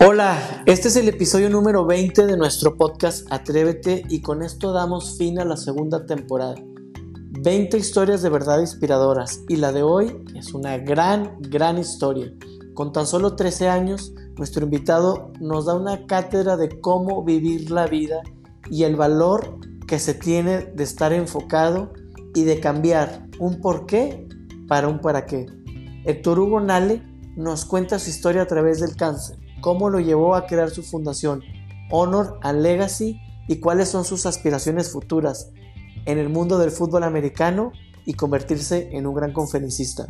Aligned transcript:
Hola, 0.00 0.62
este 0.64 0.88
es 0.88 0.96
el 0.96 1.08
episodio 1.08 1.50
número 1.50 1.84
20 1.84 2.26
de 2.26 2.36
nuestro 2.36 2.76
podcast 2.76 3.26
Atrévete 3.30 4.04
y 4.08 4.22
con 4.22 4.42
esto 4.42 4.72
damos 4.72 5.18
fin 5.18 5.38
a 5.38 5.44
la 5.44 5.56
segunda 5.56 6.06
temporada. 6.06 6.54
20 7.42 7.76
historias 7.76 8.22
de 8.22 8.30
verdad 8.30 8.60
inspiradoras 8.60 9.42
y 9.48 9.56
la 9.56 9.72
de 9.72 9.82
hoy 9.82 10.24
es 10.34 10.54
una 10.54 10.78
gran, 10.78 11.36
gran 11.40 11.76
historia. 11.78 12.32
Con 12.72 12.92
tan 12.92 13.06
solo 13.06 13.36
13 13.36 13.68
años, 13.68 14.14
nuestro 14.38 14.64
invitado 14.64 15.32
nos 15.40 15.66
da 15.66 15.74
una 15.74 16.06
cátedra 16.06 16.56
de 16.56 16.80
cómo 16.80 17.22
vivir 17.22 17.70
la 17.70 17.86
vida 17.86 18.22
y 18.70 18.84
el 18.84 18.96
valor 18.96 19.58
que 19.86 19.98
se 19.98 20.14
tiene 20.14 20.60
de 20.74 20.84
estar 20.84 21.12
enfocado 21.12 21.92
y 22.34 22.44
de 22.44 22.60
cambiar 22.60 23.26
un 23.38 23.60
por 23.60 23.84
qué 23.84 24.26
para 24.68 24.88
un 24.88 25.00
para 25.00 25.26
qué. 25.26 25.46
Héctor 26.04 26.38
Hugo 26.38 26.60
Nale 26.60 27.02
nos 27.36 27.66
cuenta 27.66 27.98
su 27.98 28.08
historia 28.08 28.42
a 28.42 28.46
través 28.46 28.80
del 28.80 28.96
cáncer 28.96 29.45
cómo 29.60 29.90
lo 29.90 30.00
llevó 30.00 30.34
a 30.34 30.46
crear 30.46 30.70
su 30.70 30.82
fundación 30.82 31.42
Honor 31.90 32.38
and 32.42 32.62
Legacy 32.62 33.20
y 33.48 33.56
cuáles 33.60 33.88
son 33.88 34.04
sus 34.04 34.26
aspiraciones 34.26 34.92
futuras 34.92 35.50
en 36.04 36.18
el 36.18 36.28
mundo 36.28 36.58
del 36.58 36.70
fútbol 36.70 37.04
americano 37.04 37.72
y 38.04 38.14
convertirse 38.14 38.88
en 38.92 39.06
un 39.06 39.14
gran 39.14 39.32
conferencista. 39.32 40.06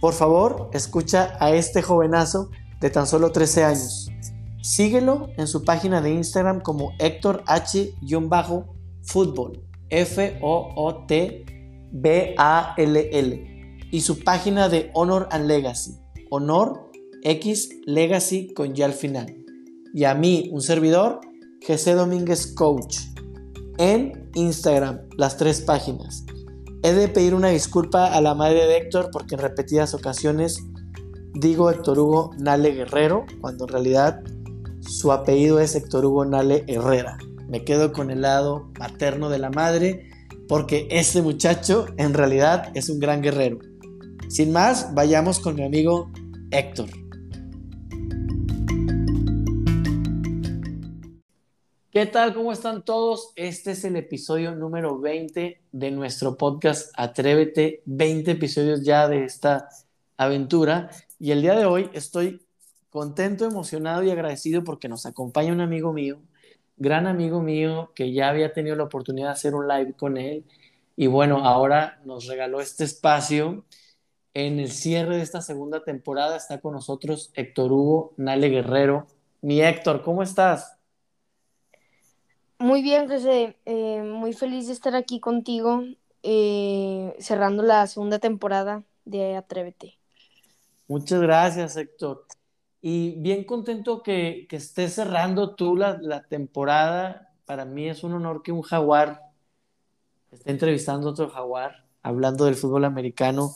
Por 0.00 0.14
favor, 0.14 0.70
escucha 0.72 1.36
a 1.40 1.50
este 1.52 1.82
jovenazo 1.82 2.50
de 2.80 2.90
tan 2.90 3.06
solo 3.06 3.32
13 3.32 3.64
años. 3.64 4.10
Síguelo 4.62 5.28
en 5.36 5.46
su 5.46 5.64
página 5.64 6.00
de 6.00 6.12
Instagram 6.12 6.60
como 6.60 6.92
Héctor 6.98 7.42
H-Fútbol, 7.46 7.92
F-O-O-T-B-A-L-L, 9.90 10.58
y 13.90 14.00
su 14.00 14.22
página 14.22 14.68
de 14.68 14.90
Honor 14.94 15.28
and 15.30 15.46
Legacy, 15.46 15.98
Honor 16.30 16.87
X 17.22 17.70
Legacy 17.86 18.52
con 18.54 18.74
ya 18.74 18.86
al 18.86 18.92
final. 18.92 19.34
Y 19.94 20.04
a 20.04 20.14
mí, 20.14 20.48
un 20.52 20.60
servidor, 20.60 21.20
GC 21.66 21.94
Domínguez 21.94 22.54
Coach. 22.54 22.98
En 23.78 24.30
Instagram, 24.34 25.00
las 25.16 25.36
tres 25.36 25.60
páginas. 25.60 26.24
He 26.82 26.92
de 26.92 27.08
pedir 27.08 27.34
una 27.34 27.48
disculpa 27.48 28.06
a 28.06 28.20
la 28.20 28.34
madre 28.34 28.66
de 28.66 28.76
Héctor 28.76 29.10
porque 29.12 29.34
en 29.34 29.40
repetidas 29.40 29.94
ocasiones 29.94 30.62
digo 31.34 31.70
Héctor 31.70 31.98
Hugo 31.98 32.30
Nale 32.38 32.70
Guerrero, 32.70 33.26
cuando 33.40 33.64
en 33.64 33.72
realidad 33.72 34.20
su 34.80 35.12
apellido 35.12 35.58
es 35.60 35.74
Héctor 35.74 36.06
Hugo 36.06 36.24
Nale 36.24 36.64
Herrera. 36.68 37.18
Me 37.48 37.64
quedo 37.64 37.92
con 37.92 38.10
el 38.10 38.22
lado 38.22 38.70
paterno 38.78 39.28
de 39.28 39.38
la 39.38 39.50
madre 39.50 40.08
porque 40.48 40.88
este 40.90 41.22
muchacho 41.22 41.86
en 41.96 42.14
realidad 42.14 42.70
es 42.74 42.88
un 42.88 43.00
gran 43.00 43.22
guerrero. 43.22 43.58
Sin 44.28 44.52
más, 44.52 44.94
vayamos 44.94 45.40
con 45.40 45.56
mi 45.56 45.64
amigo 45.64 46.10
Héctor. 46.50 46.88
¿Qué 51.98 52.06
tal? 52.06 52.32
¿Cómo 52.32 52.52
están 52.52 52.84
todos? 52.84 53.32
Este 53.34 53.72
es 53.72 53.82
el 53.82 53.96
episodio 53.96 54.54
número 54.54 55.00
20 55.00 55.60
de 55.72 55.90
nuestro 55.90 56.36
podcast 56.36 56.92
Atrévete. 56.96 57.82
20 57.86 58.30
episodios 58.30 58.84
ya 58.84 59.08
de 59.08 59.24
esta 59.24 59.68
aventura. 60.16 60.90
Y 61.18 61.32
el 61.32 61.42
día 61.42 61.56
de 61.56 61.64
hoy 61.64 61.90
estoy 61.94 62.46
contento, 62.88 63.46
emocionado 63.46 64.04
y 64.04 64.12
agradecido 64.12 64.62
porque 64.62 64.88
nos 64.88 65.06
acompaña 65.06 65.52
un 65.52 65.60
amigo 65.60 65.92
mío, 65.92 66.20
gran 66.76 67.08
amigo 67.08 67.42
mío, 67.42 67.90
que 67.96 68.12
ya 68.12 68.28
había 68.28 68.52
tenido 68.52 68.76
la 68.76 68.84
oportunidad 68.84 69.30
de 69.30 69.32
hacer 69.32 69.56
un 69.56 69.66
live 69.66 69.94
con 69.94 70.18
él. 70.18 70.44
Y 70.94 71.08
bueno, 71.08 71.44
ahora 71.44 72.00
nos 72.04 72.28
regaló 72.28 72.60
este 72.60 72.84
espacio. 72.84 73.64
En 74.34 74.60
el 74.60 74.70
cierre 74.70 75.16
de 75.16 75.22
esta 75.22 75.42
segunda 75.42 75.82
temporada 75.82 76.36
está 76.36 76.60
con 76.60 76.74
nosotros 76.74 77.32
Héctor 77.34 77.72
Hugo 77.72 78.14
Nale 78.16 78.50
Guerrero. 78.50 79.08
Mi 79.40 79.62
Héctor, 79.62 80.02
¿cómo 80.02 80.22
estás? 80.22 80.77
Muy 82.58 82.82
bien, 82.82 83.08
José. 83.08 83.56
Eh, 83.66 84.02
muy 84.02 84.32
feliz 84.32 84.66
de 84.66 84.72
estar 84.72 84.96
aquí 84.96 85.20
contigo, 85.20 85.84
eh, 86.24 87.14
cerrando 87.20 87.62
la 87.62 87.86
segunda 87.86 88.18
temporada 88.18 88.82
de 89.04 89.36
Atrévete. 89.36 89.98
Muchas 90.88 91.20
gracias, 91.20 91.76
Héctor. 91.76 92.26
Y 92.80 93.20
bien 93.20 93.44
contento 93.44 94.02
que, 94.02 94.46
que 94.48 94.56
estés 94.56 94.94
cerrando 94.94 95.54
tú 95.54 95.76
la, 95.76 95.98
la, 96.00 96.22
temporada. 96.24 97.32
Para 97.44 97.64
mí 97.64 97.88
es 97.88 98.02
un 98.02 98.12
honor 98.14 98.42
que 98.42 98.50
un 98.50 98.62
jaguar 98.62 99.22
esté 100.32 100.50
entrevistando 100.50 101.08
a 101.08 101.10
otro 101.12 101.30
jaguar, 101.30 101.86
hablando 102.02 102.44
del 102.44 102.56
fútbol 102.56 102.84
americano, 102.84 103.54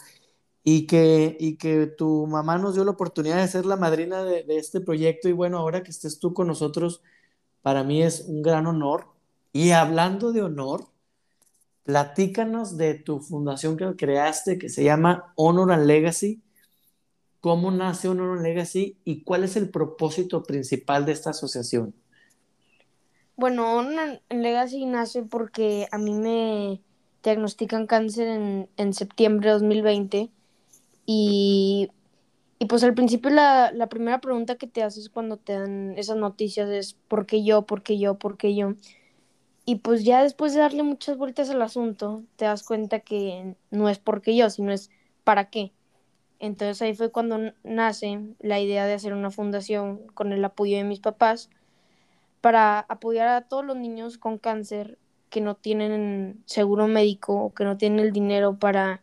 y 0.62 0.86
que, 0.86 1.36
y 1.40 1.56
que 1.56 1.86
tu 1.86 2.26
mamá 2.26 2.56
nos 2.56 2.74
dio 2.74 2.84
la 2.84 2.92
oportunidad 2.92 3.38
de 3.38 3.48
ser 3.48 3.66
la 3.66 3.76
madrina 3.76 4.22
de, 4.22 4.44
de 4.44 4.58
este 4.58 4.80
proyecto. 4.80 5.28
Y 5.28 5.32
bueno, 5.32 5.58
ahora 5.58 5.82
que 5.82 5.90
estés 5.90 6.20
tú 6.20 6.32
con 6.34 6.46
nosotros, 6.46 7.02
para 7.62 7.84
mí 7.84 8.02
es 8.02 8.26
un 8.28 8.42
gran 8.42 8.66
honor. 8.66 9.06
Y 9.52 9.70
hablando 9.70 10.32
de 10.32 10.42
honor, 10.42 10.86
platícanos 11.84 12.76
de 12.76 12.94
tu 12.94 13.20
fundación 13.20 13.76
que 13.76 13.96
creaste 13.96 14.58
que 14.58 14.68
se 14.68 14.84
llama 14.84 15.32
Honor 15.36 15.72
and 15.72 15.86
Legacy. 15.86 16.42
¿Cómo 17.40 17.70
nace 17.70 18.08
Honor 18.08 18.38
and 18.38 18.46
Legacy 18.46 18.98
y 19.04 19.22
cuál 19.24 19.44
es 19.44 19.56
el 19.56 19.68
propósito 19.70 20.42
principal 20.42 21.04
de 21.04 21.12
esta 21.12 21.30
asociación? 21.30 21.94
Bueno, 23.36 23.76
Honor 23.76 24.20
and 24.28 24.42
Legacy 24.42 24.84
nace 24.86 25.22
porque 25.22 25.88
a 25.90 25.98
mí 25.98 26.14
me 26.14 26.80
diagnostican 27.22 27.86
cáncer 27.86 28.28
en, 28.28 28.68
en 28.76 28.92
septiembre 28.92 29.48
de 29.48 29.52
2020 29.54 30.30
y 31.06 31.90
y 32.62 32.66
pues 32.66 32.84
al 32.84 32.94
principio 32.94 33.28
la, 33.32 33.72
la, 33.72 33.88
primera 33.88 34.20
pregunta 34.20 34.54
que 34.54 34.68
te 34.68 34.84
haces 34.84 35.08
cuando 35.08 35.36
te 35.36 35.54
dan 35.54 35.98
esas 35.98 36.16
noticias 36.16 36.70
es 36.70 36.94
¿por 37.08 37.26
qué 37.26 37.42
yo? 37.42 37.62
¿por 37.62 37.82
qué 37.82 37.98
yo? 37.98 38.20
¿por 38.20 38.36
qué 38.36 38.54
yo? 38.54 38.74
Y 39.64 39.76
pues 39.76 40.04
ya 40.04 40.22
después 40.22 40.54
de 40.54 40.60
darle 40.60 40.84
muchas 40.84 41.16
vueltas 41.16 41.50
al 41.50 41.60
asunto, 41.60 42.22
te 42.36 42.44
das 42.44 42.62
cuenta 42.62 43.00
que 43.00 43.56
no 43.72 43.88
es 43.88 43.98
porque 43.98 44.36
yo, 44.36 44.48
sino 44.48 44.70
es 44.70 44.90
para 45.24 45.50
qué. 45.50 45.72
Entonces 46.38 46.80
ahí 46.82 46.94
fue 46.94 47.10
cuando 47.10 47.52
nace 47.64 48.20
la 48.38 48.60
idea 48.60 48.86
de 48.86 48.94
hacer 48.94 49.12
una 49.12 49.32
fundación 49.32 50.00
con 50.14 50.32
el 50.32 50.44
apoyo 50.44 50.76
de 50.76 50.84
mis 50.84 51.00
papás 51.00 51.50
para 52.40 52.78
apoyar 52.78 53.26
a 53.26 53.48
todos 53.48 53.64
los 53.64 53.76
niños 53.76 54.18
con 54.18 54.38
cáncer 54.38 54.98
que 55.30 55.40
no 55.40 55.56
tienen 55.56 56.44
seguro 56.46 56.86
médico 56.86 57.34
o 57.42 57.54
que 57.54 57.64
no 57.64 57.76
tienen 57.76 57.98
el 57.98 58.12
dinero 58.12 58.56
para 58.56 59.02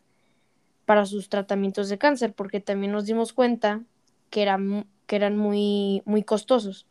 para 0.89 1.05
sus 1.05 1.29
tratamientos 1.29 1.87
de 1.87 1.99
cáncer, 1.99 2.33
porque 2.33 2.59
también 2.59 2.91
nos 2.91 3.05
dimos 3.05 3.31
cuenta 3.31 3.83
que 4.31 4.41
eran, 4.41 4.87
que 5.05 5.17
eran 5.17 5.37
muy, 5.37 6.01
muy 6.03 6.23
costosos. 6.23 6.87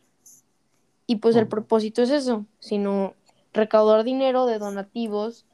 Y 1.05 1.17
pues 1.17 1.35
el 1.35 1.49
propósito 1.49 2.01
es 2.01 2.09
eso, 2.09 2.45
sino 2.59 3.13
recaudar 3.51 4.05
dinero 4.05 4.45
de 4.45 4.57
donativos 4.57 5.45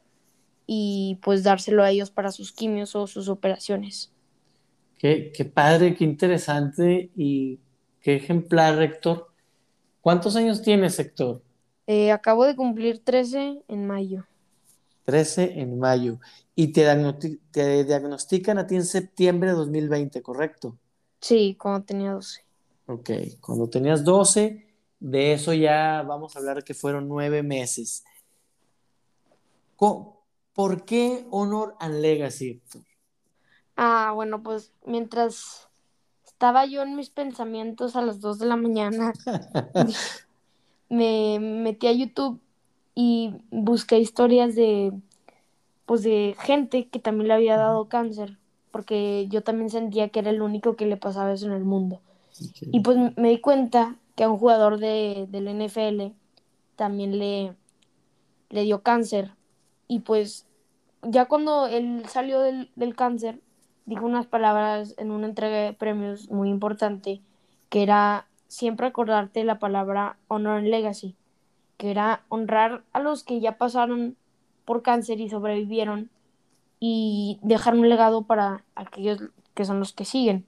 y 0.64 1.18
pues 1.22 1.42
dárselo 1.42 1.82
a 1.82 1.90
ellos 1.90 2.12
para 2.12 2.30
sus 2.30 2.52
quimios 2.52 2.94
o 2.94 3.08
sus 3.08 3.28
operaciones. 3.28 4.12
Qué, 4.96 5.32
qué 5.34 5.44
padre, 5.44 5.96
qué 5.96 6.04
interesante 6.04 7.10
y 7.16 7.58
qué 8.00 8.14
ejemplar, 8.14 8.80
Héctor. 8.80 9.26
¿Cuántos 10.00 10.36
años 10.36 10.62
tienes, 10.62 11.00
Héctor? 11.00 11.42
Eh, 11.88 12.12
acabo 12.12 12.44
de 12.44 12.54
cumplir 12.54 13.02
13 13.02 13.64
en 13.66 13.86
mayo. 13.88 14.24
13 15.06 15.60
en 15.60 15.78
mayo. 15.78 16.18
Y 16.56 16.72
te, 16.72 16.84
te, 17.52 17.84
diagnostican 17.84 18.58
a 18.58 18.66
ti 18.66 18.74
en 18.74 18.84
septiembre 18.84 19.50
de 19.50 19.56
2020, 19.56 20.20
¿correcto? 20.20 20.76
Sí, 21.20 21.56
cuando 21.58 21.84
tenía 21.84 22.12
12. 22.12 22.44
Ok, 22.86 23.10
cuando 23.40 23.68
tenías 23.70 24.04
12, 24.04 24.66
de 24.98 25.32
eso 25.32 25.52
ya 25.54 26.02
vamos 26.02 26.34
a 26.34 26.40
hablar 26.40 26.64
que 26.64 26.74
fueron 26.74 27.08
nueve 27.08 27.42
meses. 27.42 28.04
¿Por 29.76 30.84
qué 30.84 31.26
Honor 31.30 31.76
and 31.78 32.00
Legacy? 32.00 32.60
Ah, 33.76 34.12
bueno, 34.14 34.42
pues 34.42 34.72
mientras 34.84 35.68
estaba 36.24 36.66
yo 36.66 36.82
en 36.82 36.96
mis 36.96 37.10
pensamientos 37.10 37.94
a 37.94 38.02
las 38.02 38.20
2 38.20 38.38
de 38.38 38.46
la 38.46 38.56
mañana, 38.56 39.12
me 40.88 41.38
metí 41.38 41.86
a 41.86 41.92
YouTube 41.92 42.40
y 42.96 43.34
busqué 43.50 43.98
historias 44.00 44.56
de 44.56 44.92
pues 45.84 46.02
de 46.02 46.34
gente 46.40 46.88
que 46.88 46.98
también 46.98 47.28
le 47.28 47.34
había 47.34 47.56
dado 47.56 47.88
cáncer, 47.88 48.38
porque 48.72 49.28
yo 49.28 49.42
también 49.42 49.70
sentía 49.70 50.08
que 50.08 50.18
era 50.18 50.30
el 50.30 50.42
único 50.42 50.74
que 50.74 50.86
le 50.86 50.96
pasaba 50.96 51.32
eso 51.32 51.46
en 51.46 51.52
el 51.52 51.62
mundo. 51.62 52.00
Y 52.72 52.80
pues 52.80 52.98
me 53.16 53.28
di 53.28 53.40
cuenta 53.40 53.96
que 54.16 54.24
a 54.24 54.30
un 54.30 54.38
jugador 54.38 54.78
de, 54.78 55.26
del 55.28 55.46
NFL 55.46 56.12
también 56.74 57.18
le, 57.18 57.54
le 58.50 58.62
dio 58.62 58.82
cáncer. 58.82 59.30
Y 59.86 60.00
pues 60.00 60.46
ya 61.02 61.26
cuando 61.26 61.66
él 61.68 62.02
salió 62.08 62.40
del, 62.40 62.72
del 62.76 62.96
cáncer, 62.96 63.40
dijo 63.84 64.06
unas 64.06 64.26
palabras 64.26 64.94
en 64.98 65.12
una 65.12 65.28
entrega 65.28 65.58
de 65.58 65.72
premios 65.72 66.30
muy 66.30 66.48
importante, 66.48 67.20
que 67.68 67.82
era 67.84 68.26
siempre 68.48 68.86
acordarte 68.86 69.44
la 69.44 69.60
palabra 69.60 70.18
honor 70.28 70.58
and 70.58 70.68
legacy 70.68 71.14
que 71.76 71.90
era 71.90 72.24
honrar 72.28 72.84
a 72.92 73.00
los 73.00 73.24
que 73.24 73.40
ya 73.40 73.58
pasaron 73.58 74.16
por 74.64 74.82
cáncer 74.82 75.20
y 75.20 75.28
sobrevivieron 75.28 76.10
y 76.80 77.38
dejar 77.42 77.74
un 77.74 77.88
legado 77.88 78.22
para 78.22 78.64
aquellos 78.74 79.22
que 79.54 79.64
son 79.64 79.78
los 79.78 79.92
que 79.92 80.04
siguen. 80.04 80.46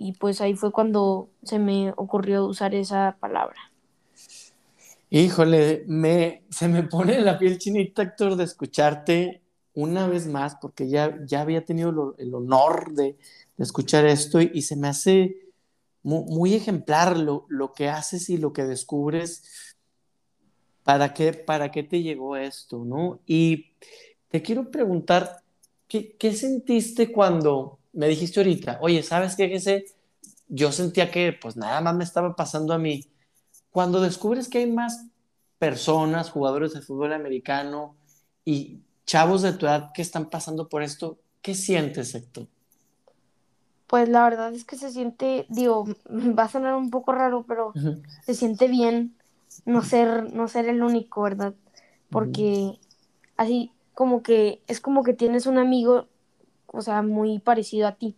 y 0.00 0.12
pues 0.12 0.40
ahí 0.40 0.54
fue 0.54 0.70
cuando 0.70 1.28
se 1.42 1.58
me 1.58 1.92
ocurrió 1.96 2.44
usar 2.44 2.72
esa 2.74 3.16
palabra. 3.18 3.56
Híjole, 5.10 5.84
me, 5.86 6.44
se 6.50 6.68
me 6.68 6.82
pone 6.82 7.20
la 7.20 7.38
piel 7.38 7.58
chinita, 7.58 8.02
Héctor, 8.02 8.36
de 8.36 8.44
escucharte 8.44 9.42
una 9.72 10.06
vez 10.06 10.26
más, 10.26 10.56
porque 10.60 10.88
ya, 10.88 11.18
ya 11.24 11.40
había 11.40 11.64
tenido 11.64 12.14
el 12.18 12.34
honor 12.34 12.92
de, 12.92 13.16
escuchar 13.58 14.06
esto 14.06 14.40
y, 14.40 14.62
se 14.62 14.76
me 14.76 14.88
hace 14.88 15.36
muy, 16.02 16.54
ejemplar 16.54 17.16
lo, 17.16 17.46
lo, 17.48 17.72
que 17.72 17.88
haces 17.88 18.30
y 18.30 18.36
lo 18.36 18.52
que 18.52 18.64
descubres. 18.64 19.67
¿Para 20.88 21.12
qué, 21.12 21.34
¿Para 21.34 21.70
qué 21.70 21.82
te 21.82 22.00
llegó 22.02 22.34
esto? 22.34 22.82
¿no? 22.82 23.20
Y 23.26 23.72
te 24.28 24.40
quiero 24.40 24.70
preguntar, 24.70 25.42
¿qué, 25.86 26.16
qué 26.16 26.32
sentiste 26.32 27.12
cuando 27.12 27.78
me 27.92 28.08
dijiste 28.08 28.40
ahorita, 28.40 28.78
oye, 28.80 29.02
¿sabes 29.02 29.36
qué? 29.36 29.84
Yo 30.48 30.72
sentía 30.72 31.10
que 31.10 31.34
pues 31.38 31.58
nada 31.58 31.82
más 31.82 31.94
me 31.94 32.04
estaba 32.04 32.34
pasando 32.34 32.72
a 32.72 32.78
mí 32.78 33.04
cuando 33.68 34.00
descubres 34.00 34.48
que 34.48 34.60
hay 34.60 34.72
más 34.72 35.04
personas, 35.58 36.30
jugadores 36.30 36.72
de 36.72 36.80
fútbol 36.80 37.12
americano 37.12 37.94
y 38.46 38.80
chavos 39.04 39.42
de 39.42 39.52
tu 39.52 39.66
edad 39.66 39.90
que 39.92 40.00
están 40.00 40.30
pasando 40.30 40.70
por 40.70 40.82
esto, 40.82 41.18
¿qué 41.42 41.54
sientes, 41.54 42.14
Héctor? 42.14 42.46
Pues 43.88 44.08
la 44.08 44.24
verdad 44.24 44.54
es 44.54 44.64
que 44.64 44.76
se 44.76 44.90
siente, 44.90 45.44
digo, 45.50 45.84
va 46.08 46.44
a 46.44 46.48
sonar 46.48 46.76
un 46.76 46.88
poco 46.88 47.12
raro, 47.12 47.44
pero 47.46 47.74
se 48.24 48.32
siente 48.32 48.68
bien 48.68 49.17
no 49.64 49.82
ser, 49.82 50.32
no 50.32 50.48
ser 50.48 50.68
el 50.68 50.82
único, 50.82 51.22
¿verdad? 51.22 51.54
Porque 52.10 52.78
así 53.36 53.72
como 53.94 54.22
que 54.22 54.62
es 54.66 54.80
como 54.80 55.02
que 55.02 55.12
tienes 55.14 55.46
un 55.46 55.58
amigo, 55.58 56.06
o 56.66 56.82
sea, 56.82 57.02
muy 57.02 57.38
parecido 57.38 57.86
a 57.88 57.96
ti. 57.96 58.16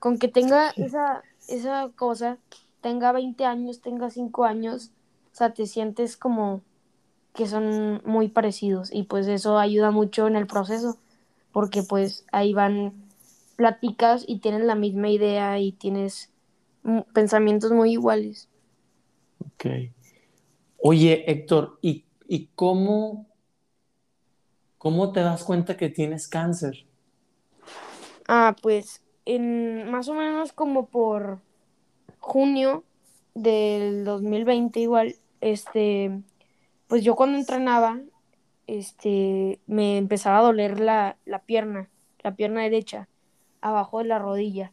Con 0.00 0.18
que 0.18 0.28
tenga 0.28 0.70
esa, 0.70 1.22
esa 1.48 1.90
cosa, 1.96 2.38
tenga 2.80 3.12
20 3.12 3.44
años, 3.44 3.80
tenga 3.80 4.10
5 4.10 4.44
años, 4.44 4.92
o 5.32 5.36
sea, 5.36 5.52
te 5.52 5.66
sientes 5.66 6.16
como 6.16 6.62
que 7.34 7.46
son 7.46 8.02
muy 8.04 8.28
parecidos 8.28 8.92
y 8.92 9.04
pues 9.04 9.28
eso 9.28 9.58
ayuda 9.58 9.90
mucho 9.92 10.26
en 10.26 10.36
el 10.36 10.46
proceso 10.46 10.98
porque 11.52 11.82
pues 11.82 12.24
ahí 12.32 12.52
van 12.52 12.92
platicas 13.56 14.24
y 14.26 14.38
tienen 14.38 14.66
la 14.66 14.74
misma 14.74 15.10
idea 15.10 15.58
y 15.58 15.72
tienes 15.72 16.30
pensamientos 17.12 17.72
muy 17.72 17.92
iguales. 17.92 18.48
Ok. 19.38 19.92
Oye, 20.82 21.30
Héctor, 21.30 21.78
¿y, 21.82 22.04
y 22.26 22.46
cómo, 22.54 23.26
cómo 24.78 25.12
te 25.12 25.20
das 25.20 25.44
cuenta 25.44 25.76
que 25.76 25.88
tienes 25.90 26.26
cáncer? 26.26 26.86
Ah, 28.26 28.56
pues 28.62 29.02
en 29.24 29.90
más 29.90 30.08
o 30.08 30.14
menos 30.14 30.52
como 30.52 30.86
por 30.86 31.40
junio 32.18 32.84
del 33.34 34.04
2020 34.04 34.80
igual, 34.80 35.16
este, 35.40 36.22
pues 36.86 37.04
yo 37.04 37.14
cuando 37.14 37.38
entrenaba, 37.38 38.00
este, 38.66 39.60
me 39.66 39.98
empezaba 39.98 40.38
a 40.38 40.42
doler 40.42 40.80
la, 40.80 41.16
pierna, 41.46 41.88
la 42.22 42.34
pierna 42.34 42.62
derecha, 42.62 43.08
abajo 43.60 43.98
de 43.98 44.04
la 44.04 44.18
rodilla. 44.18 44.72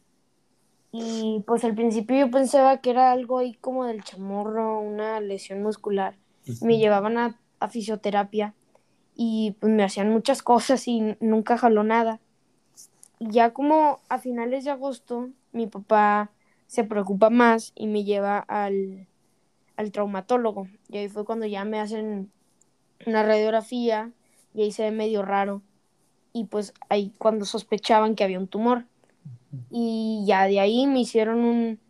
Y 0.92 1.44
pues 1.46 1.64
al 1.64 1.74
principio 1.74 2.16
yo 2.16 2.30
pensaba 2.30 2.78
que 2.78 2.90
era 2.90 3.12
algo 3.12 3.38
ahí 3.38 3.54
como 3.54 3.84
del 3.84 4.02
chamorro, 4.02 4.80
una 4.80 5.20
lesión 5.20 5.62
muscular. 5.62 6.16
Me 6.62 6.78
llevaban 6.78 7.18
a, 7.18 7.38
a, 7.60 7.68
fisioterapia 7.68 8.54
y 9.14 9.54
pues 9.60 9.70
me 9.70 9.84
hacían 9.84 10.08
muchas 10.08 10.42
cosas 10.42 10.88
y 10.88 11.16
nunca 11.20 11.58
jaló 11.58 11.84
nada. 11.84 12.20
Y 13.18 13.30
ya 13.30 13.52
como 13.52 14.00
a 14.08 14.18
finales 14.18 14.64
de 14.64 14.70
agosto, 14.70 15.28
mi 15.52 15.66
papá 15.66 16.30
se 16.68 16.84
preocupa 16.84 17.30
más 17.30 17.72
y 17.74 17.88
me 17.88 18.04
lleva 18.04 18.38
al, 18.38 19.08
traumatólogo. 19.92 20.68
Y 20.88 20.98
ahí 20.98 21.08
fue 21.08 21.24
cuando 21.24 21.46
ya 21.46 21.64
me 21.64 21.80
hacen 21.80 22.30
una 23.06 23.22
radiografía 23.22 24.12
y 24.54 24.62
ahí 24.62 24.72
se 24.72 24.84
ve 24.84 24.90
medio 24.92 25.22
raro. 25.22 25.62
Y 26.32 26.44
pues 26.44 26.74
ahí 26.88 27.12
cuando 27.18 27.44
sospechaban 27.44 28.14
que 28.14 28.22
había 28.22 28.38
un 28.38 28.48
tumor. 28.48 28.84
Y 29.70 30.24
ya 30.26 30.46
de 30.46 30.60
ahí 30.60 30.86
me 30.86 31.00
hicieron 31.00 31.40
un, 31.40 31.80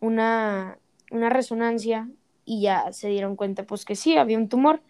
una, 0.00 0.78
una 1.10 1.28
resonancia 1.30 2.08
y 2.44 2.62
ya 2.62 2.92
se 2.92 3.08
dieron 3.08 3.36
cuenta 3.36 3.64
pues 3.64 3.84
que 3.84 3.96
sí, 3.96 4.16
había 4.16 4.38
un 4.38 4.48
tumor. 4.48 4.82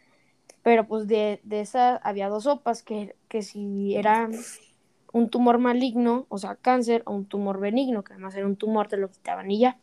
Pero 0.62 0.86
pues 0.86 1.08
de, 1.08 1.40
de 1.42 1.60
esa 1.60 1.96
había 1.96 2.28
dos 2.28 2.44
sopas 2.44 2.82
que, 2.82 3.16
que 3.28 3.42
si 3.42 3.96
era 3.96 4.28
un 5.12 5.28
tumor 5.28 5.58
maligno, 5.58 6.26
o 6.28 6.38
sea, 6.38 6.56
cáncer, 6.56 7.02
o 7.06 7.12
un 7.14 7.26
tumor 7.26 7.60
benigno, 7.60 8.02
que 8.02 8.14
además 8.14 8.34
era 8.34 8.46
un 8.46 8.56
tumor, 8.56 8.88
te 8.88 8.96
lo 8.96 9.10
quitaban 9.10 9.50
y 9.50 9.58
ya. 9.60 9.78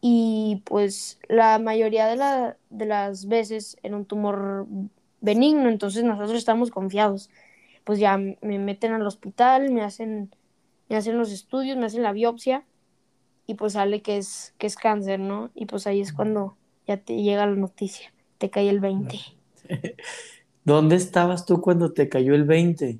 Y 0.00 0.62
pues 0.64 1.18
la 1.28 1.58
mayoría 1.58 2.06
de, 2.06 2.54
de 2.70 2.86
las 2.86 3.26
veces 3.26 3.78
era 3.82 3.96
un 3.96 4.04
tumor 4.04 4.66
benigno, 5.20 5.68
entonces 5.68 6.04
nosotros 6.04 6.36
estamos 6.36 6.70
confiados. 6.70 7.30
Pues 7.84 7.98
ya 7.98 8.18
me 8.18 8.58
meten 8.58 8.92
al 8.92 9.06
hospital, 9.06 9.70
me 9.72 9.82
hacen, 9.82 10.34
me 10.88 10.96
hacen 10.96 11.18
los 11.18 11.32
estudios, 11.32 11.76
me 11.76 11.86
hacen 11.86 12.02
la 12.02 12.12
biopsia 12.12 12.64
y 13.46 13.54
pues 13.54 13.74
sale 13.74 14.02
que 14.02 14.16
es, 14.16 14.54
que 14.58 14.66
es 14.66 14.76
cáncer, 14.76 15.20
¿no? 15.20 15.50
Y 15.54 15.66
pues 15.66 15.86
ahí 15.86 16.00
es 16.00 16.12
cuando 16.12 16.56
ya 16.86 16.96
te 16.96 17.22
llega 17.22 17.46
la 17.46 17.54
noticia, 17.54 18.12
te 18.38 18.50
cae 18.50 18.68
el 18.68 18.80
20. 18.80 19.18
¿Dónde 20.64 20.96
estabas 20.96 21.44
tú 21.44 21.60
cuando 21.60 21.92
te 21.92 22.08
cayó 22.08 22.34
el 22.34 22.44
20? 22.44 22.98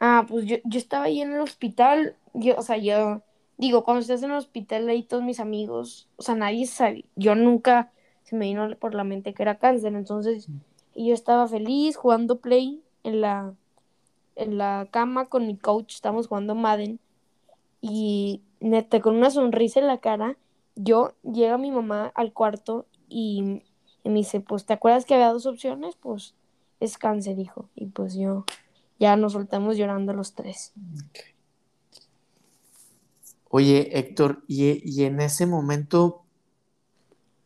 Ah, 0.00 0.26
pues 0.28 0.46
yo, 0.46 0.56
yo 0.64 0.78
estaba 0.78 1.04
ahí 1.04 1.20
en 1.20 1.32
el 1.32 1.40
hospital, 1.40 2.16
yo, 2.34 2.56
o 2.56 2.62
sea, 2.62 2.76
yo 2.76 3.22
digo, 3.58 3.84
cuando 3.84 4.00
estás 4.00 4.22
en 4.22 4.30
el 4.30 4.36
hospital 4.36 4.88
ahí 4.88 5.02
todos 5.02 5.22
mis 5.22 5.40
amigos, 5.40 6.08
o 6.16 6.22
sea, 6.22 6.34
nadie 6.34 6.66
sabe, 6.66 7.04
yo 7.16 7.34
nunca 7.34 7.92
se 8.24 8.36
me 8.36 8.46
vino 8.46 8.76
por 8.76 8.94
la 8.94 9.04
mente 9.04 9.34
que 9.34 9.42
era 9.42 9.58
cáncer, 9.58 9.94
entonces 9.94 10.48
yo 10.94 11.14
estaba 11.14 11.46
feliz 11.48 11.96
jugando 11.96 12.40
play 12.40 12.82
en 13.04 13.20
la 13.20 13.54
en 14.34 14.56
la 14.56 14.88
cama 14.90 15.26
con 15.26 15.46
mi 15.46 15.56
coach, 15.56 15.94
estamos 15.94 16.26
jugando 16.26 16.54
Madden 16.54 16.98
y 17.82 18.40
neta 18.60 19.00
con 19.00 19.16
una 19.16 19.30
sonrisa 19.30 19.80
en 19.80 19.88
la 19.88 19.98
cara, 19.98 20.38
yo 20.74 21.12
llega 21.22 21.58
mi 21.58 21.70
mamá 21.70 22.10
al 22.14 22.32
cuarto 22.32 22.86
y, 23.10 23.62
y 24.02 24.08
me 24.08 24.20
dice, 24.20 24.40
pues, 24.40 24.64
¿te 24.64 24.72
acuerdas 24.72 25.04
que 25.04 25.12
había 25.12 25.32
dos 25.32 25.44
opciones? 25.44 25.96
Pues 25.96 26.34
es 26.80 26.96
cáncer, 26.96 27.38
hijo. 27.38 27.68
Y 27.74 27.86
pues 27.86 28.14
yo 28.14 28.44
ya 28.98 29.16
nos 29.16 29.32
soltamos 29.32 29.76
llorando 29.76 30.12
los 30.12 30.34
tres. 30.34 30.72
Oye, 33.48 33.98
Héctor, 33.98 34.42
y, 34.48 35.04
en 35.04 35.20
ese 35.20 35.44
momento, 35.44 36.22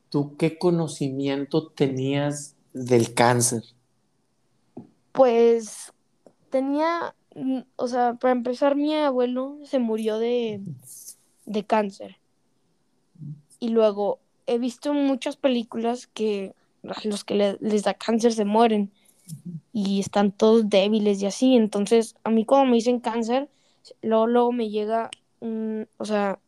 ¿tú 0.09 0.37
qué 0.37 0.57
conocimiento 0.57 1.69
tenías 1.69 2.55
del 2.73 3.12
cáncer? 3.12 3.62
Pues 5.11 5.93
tenía, 6.50 7.14
o 7.76 7.88
sea, 7.88 8.14
para 8.14 8.33
empezar, 8.33 8.76
mi 8.76 8.95
abuelo 8.95 9.59
se 9.64 9.78
murió 9.78 10.19
de, 10.19 10.61
de 11.45 11.64
cáncer. 11.64 12.16
Y 13.59 13.69
luego 13.69 14.21
he 14.47 14.59
visto 14.59 14.95
muchas 14.95 15.37
películas 15.37 16.07
que 16.07 16.55
los 17.05 17.25
que 17.25 17.57
les 17.61 17.83
da 17.83 17.95
cáncer 17.95 18.33
se 18.33 18.45
mueren 18.45 18.93
y 19.73 20.00
están 20.00 20.33
todos 20.33 20.69
débiles 20.69 21.21
y 21.21 21.26
así. 21.26 21.57
Entonces, 21.57 22.16
a 22.25 22.31
mí 22.31 22.45
como 22.45 22.66
me 22.66 22.75
dicen 22.75 23.00
cáncer, 23.00 23.49
luego, 24.02 24.26
luego 24.26 24.52
me 24.52 24.71
llega, 24.71 25.11
o 25.40 26.05
sea, 26.05 26.38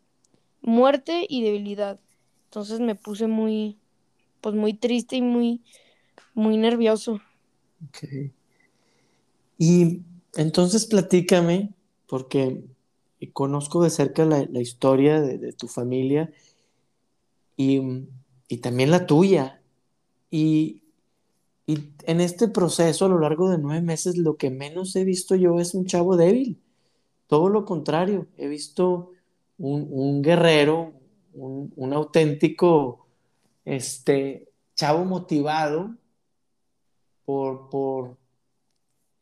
muerte 0.62 1.26
y 1.28 1.42
debilidad. 1.42 1.98
Entonces 2.44 2.80
me 2.80 2.94
puse 2.94 3.26
muy, 3.26 3.78
pues 4.40 4.54
muy 4.54 4.74
triste 4.74 5.16
y 5.16 5.22
muy, 5.22 5.60
muy 6.34 6.56
nervioso. 6.56 7.20
Ok. 7.88 8.32
Y 9.58 10.00
entonces 10.36 10.86
platícame, 10.86 11.74
porque 12.06 12.64
conozco 13.32 13.82
de 13.82 13.90
cerca 13.90 14.24
la, 14.24 14.60
historia 14.60 15.20
de, 15.20 15.52
tu 15.52 15.68
familia 15.68 16.32
y, 17.56 18.06
y, 18.48 18.58
también 18.58 18.90
la 18.90 19.06
tuya. 19.06 19.60
Y 20.30 20.82
y 21.68 21.92
en 22.04 22.22
este 22.22 22.48
proceso, 22.48 23.04
a 23.04 23.08
lo 23.10 23.18
largo 23.18 23.50
de 23.50 23.58
nueve 23.58 23.82
meses, 23.82 24.16
lo 24.16 24.38
que 24.38 24.48
menos 24.48 24.96
he 24.96 25.04
visto 25.04 25.34
yo 25.34 25.60
es 25.60 25.74
un 25.74 25.84
chavo 25.84 26.16
débil. 26.16 26.58
Todo 27.26 27.50
lo 27.50 27.66
contrario, 27.66 28.26
he 28.38 28.48
visto 28.48 29.12
un, 29.58 30.22
guerrero, 30.22 30.94
un, 31.34 31.92
auténtico 31.92 33.06
este, 33.66 34.48
chavo 34.76 35.04
motivado 35.04 35.94
por, 37.26 37.68
por, 37.68 38.16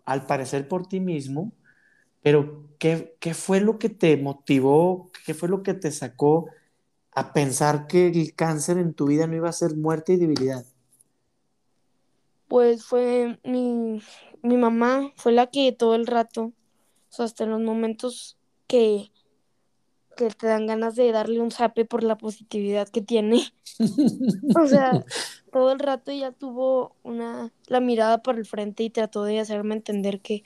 al 0.06 0.26
parecer 0.26 0.68
por 0.68 0.86
ti 0.86 1.00
mismo, 1.00 1.52
pero 2.22 2.64
¿qué, 2.78 3.16
¿qué 3.20 3.34
fue 3.34 3.60
lo 3.60 3.78
que 3.78 3.90
te 3.90 4.16
motivó? 4.16 5.10
¿Qué 5.26 5.34
fue 5.34 5.48
lo 5.48 5.62
que 5.62 5.75
te 5.75 5.90
sacó 5.92 6.48
a 7.12 7.32
pensar 7.32 7.86
que 7.86 8.08
el 8.08 8.34
cáncer 8.34 8.78
en 8.78 8.94
tu 8.94 9.06
vida 9.06 9.26
no 9.26 9.36
iba 9.36 9.48
a 9.48 9.52
ser 9.52 9.76
muerte 9.76 10.14
y 10.14 10.16
debilidad? 10.16 10.64
pues 12.48 12.84
fue 12.84 13.38
mi, 13.44 14.00
mamá, 14.42 15.12
fue 15.16 15.32
la 15.32 15.48
que 15.48 15.72
todo 15.72 15.94
el 15.94 16.06
rato, 16.06 16.52
hasta 17.18 17.44
en 17.44 17.50
los 17.50 17.60
momentos 17.60 18.38
que, 18.66 19.10
que 20.16 20.28
te 20.30 20.46
dan 20.46 20.66
ganas 20.66 20.96
de 20.96 21.12
darle 21.12 21.40
un 21.40 21.50
zape 21.50 21.85
por 21.85 22.02
la 22.02 22.18
positividad 22.18 22.88
que 22.88 23.02
tiene. 23.02 23.42
o 24.58 24.66
sea, 24.66 25.04
todo 25.52 25.73
el 25.73 25.78
rato 25.78 26.12
ya 26.12 26.32
tuvo 26.32 26.96
una 27.02 27.52
la 27.66 27.80
mirada 27.80 28.23
por 28.23 28.37
el 28.37 28.46
frente 28.46 28.82
y 28.82 28.90
trató 28.90 29.25
de 29.25 29.38
hacerme 29.38 29.75
entender 29.75 30.20
que 30.20 30.42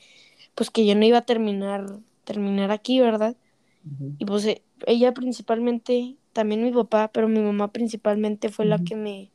pues 0.54 0.70
que 0.70 0.84
yo 0.84 0.94
no 0.94 1.04
iba 1.06 1.18
a 1.18 1.22
terminar 1.22 2.00
terminar 2.24 2.70
aquí, 2.70 3.00
¿verdad? 3.00 3.36
Y 4.18 4.24
pues 4.24 4.44
eh, 4.44 4.62
ella 4.86 5.12
principalmente, 5.14 6.16
también 6.32 6.62
mi 6.62 6.70
papá, 6.70 7.10
pero 7.12 7.28
mi 7.28 7.40
mamá 7.40 7.72
principalmente 7.72 8.50
fue 8.50 8.66
la 8.66 8.78
que 8.78 8.94
me 8.94 9.30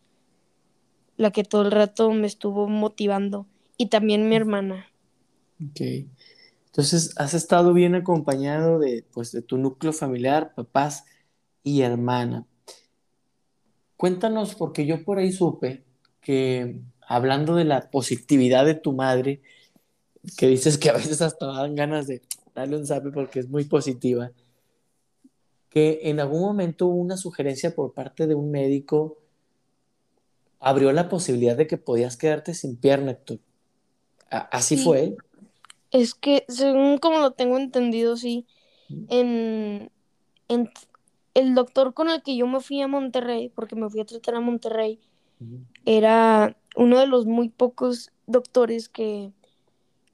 la 1.17 1.31
que 1.31 1.43
todo 1.43 1.63
el 1.63 1.71
rato 1.71 2.11
me 2.11 2.27
estuvo 2.27 2.67
motivando 2.67 3.47
y 3.77 3.87
también 3.87 4.29
mi 4.29 4.35
hermana. 4.35 4.87
Ok. 5.61 5.81
Entonces, 6.75 7.13
has 7.15 7.33
estado 7.33 7.71
bien 7.71 7.95
acompañado 7.95 8.79
de, 8.79 9.05
pues, 9.13 9.31
de 9.31 9.41
tu 9.41 9.57
núcleo 9.57 9.93
familiar, 9.93 10.53
papás 10.55 11.05
y 11.63 11.83
hermana. 11.83 12.45
Cuéntanos, 13.95 14.55
porque 14.55 14.85
yo 14.85 15.05
por 15.05 15.17
ahí 15.17 15.31
supe 15.31 15.85
que, 16.19 16.81
hablando 16.99 17.55
de 17.55 17.63
la 17.63 17.89
positividad 17.89 18.65
de 18.65 18.75
tu 18.75 18.91
madre, 18.91 19.41
que 20.35 20.47
dices 20.47 20.77
que 20.77 20.89
a 20.89 20.93
veces 20.93 21.21
hasta 21.21 21.45
dan 21.45 21.75
ganas 21.75 22.07
de 22.07 22.21
darle 22.53 22.75
un 22.75 22.85
zape 22.85 23.09
porque 23.11 23.39
es 23.39 23.47
muy 23.47 23.63
positiva, 23.63 24.33
que 25.69 26.01
en 26.03 26.19
algún 26.19 26.41
momento 26.41 26.87
hubo 26.87 26.97
una 26.97 27.15
sugerencia 27.15 27.73
por 27.73 27.93
parte 27.93 28.27
de 28.27 28.35
un 28.35 28.51
médico, 28.51 29.17
abrió 30.59 30.91
la 30.91 31.07
posibilidad 31.07 31.55
de 31.55 31.67
que 31.67 31.77
podías 31.77 32.17
quedarte 32.17 32.53
sin 32.53 32.75
pierna, 32.75 33.11
Héctor. 33.11 33.39
¿Así 34.29 34.75
fue? 34.75 35.15
Es 35.95 36.13
que, 36.13 36.43
según 36.49 36.97
como 36.97 37.19
lo 37.19 37.31
tengo 37.31 37.57
entendido, 37.57 38.17
sí, 38.17 38.45
en, 39.07 39.89
el 40.49 41.55
doctor 41.55 41.93
con 41.93 42.09
el 42.09 42.21
que 42.21 42.35
yo 42.35 42.47
me 42.47 42.59
fui 42.59 42.81
a 42.81 42.89
Monterrey, 42.89 43.47
porque 43.47 43.77
me 43.77 43.89
fui 43.89 44.01
a 44.01 44.05
tratar 44.05 44.35
a 44.35 44.41
Monterrey, 44.41 44.99
era 45.85 46.57
uno 46.75 46.99
de 46.99 47.07
los 47.07 47.25
muy 47.25 47.47
pocos 47.47 48.11
doctores 48.27 48.89
que, 48.89 49.31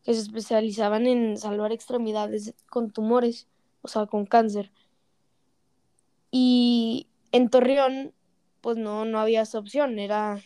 que 0.04 0.14
se 0.14 0.20
especializaban 0.20 1.08
en 1.08 1.36
salvar 1.38 1.72
extremidades 1.72 2.54
con 2.70 2.92
tumores, 2.92 3.48
o 3.82 3.88
sea, 3.88 4.06
con 4.06 4.28
cáncer. 4.28 4.72
Y 6.30 7.08
en 7.32 7.50
Torreón, 7.50 8.14
pues 8.62 8.78
no, 8.78 9.06
no 9.06 9.20
había 9.20 9.42
esa 9.42 9.58
opción, 9.58 9.98
era, 9.98 10.40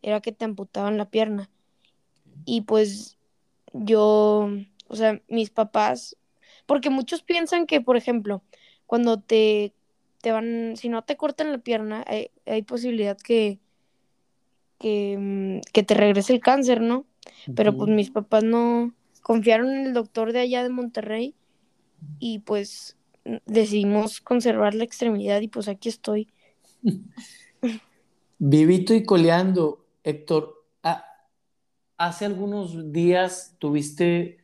era 0.00 0.22
que 0.22 0.32
te 0.32 0.46
amputaban 0.46 0.96
la 0.96 1.10
pierna. 1.10 1.50
Y 2.46 2.62
pues 2.62 3.18
yo, 3.74 4.48
o 4.88 4.96
sea, 4.96 5.20
mis 5.28 5.50
papás, 5.50 6.16
porque 6.66 6.90
muchos 6.90 7.22
piensan 7.22 7.66
que, 7.66 7.80
por 7.80 7.96
ejemplo, 7.96 8.42
cuando 8.86 9.20
te, 9.20 9.74
te 10.22 10.32
van, 10.32 10.76
si 10.76 10.88
no 10.88 11.02
te 11.02 11.16
cortan 11.16 11.52
la 11.52 11.58
pierna, 11.58 12.04
hay, 12.46 12.62
posibilidad 12.62 13.18
que, 13.18 13.58
que, 14.78 15.16
mm, 15.18 15.60
que, 15.72 15.82
te 15.82 15.94
regrese 15.94 16.32
el 16.32 16.40
cáncer, 16.40 16.80
¿no? 16.80 17.04
Pero 17.54 17.76
pues 17.76 17.90
mis 17.90 18.10
papás 18.10 18.44
no 18.44 18.94
confiaron 19.22 19.70
en 19.70 19.86
el 19.86 19.92
doctor 19.92 20.32
de 20.32 20.40
allá 20.40 20.62
de 20.62 20.68
Monterrey 20.68 21.34
y 22.18 22.40
pues 22.40 22.96
decidimos 23.46 24.20
conservar 24.20 24.74
la 24.74 24.84
extremidad 24.84 25.40
y 25.40 25.48
pues 25.48 25.68
aquí 25.68 25.88
estoy. 25.88 26.28
Vivito 28.38 28.94
y 28.94 29.04
coleando, 29.04 29.86
Héctor, 30.02 30.53
hace 31.98 32.24
algunos 32.24 32.92
días 32.92 33.54
tuviste 33.58 34.38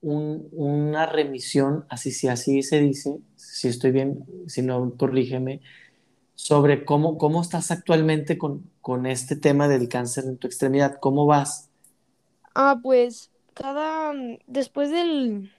una 0.00 1.06
remisión, 1.06 1.84
así 1.88 2.12
si 2.12 2.28
así 2.28 2.62
se 2.62 2.80
dice, 2.80 3.18
si 3.36 3.68
estoy 3.68 3.90
bien, 3.90 4.24
si 4.46 4.62
no, 4.62 4.94
corrígeme, 4.96 5.60
sobre 6.36 6.84
cómo, 6.84 7.18
cómo 7.18 7.42
estás 7.42 7.70
actualmente 7.70 8.38
con, 8.38 8.70
con 8.80 9.06
este 9.06 9.36
tema 9.36 9.68
del 9.68 9.88
cáncer 9.88 10.24
en 10.26 10.38
tu 10.38 10.46
extremidad. 10.46 10.98
¿Cómo 11.00 11.26
vas? 11.26 11.70
Ah, 12.54 12.78
pues 12.82 13.30
cada, 13.54 14.12
después 14.46 14.90
del, 14.90 15.50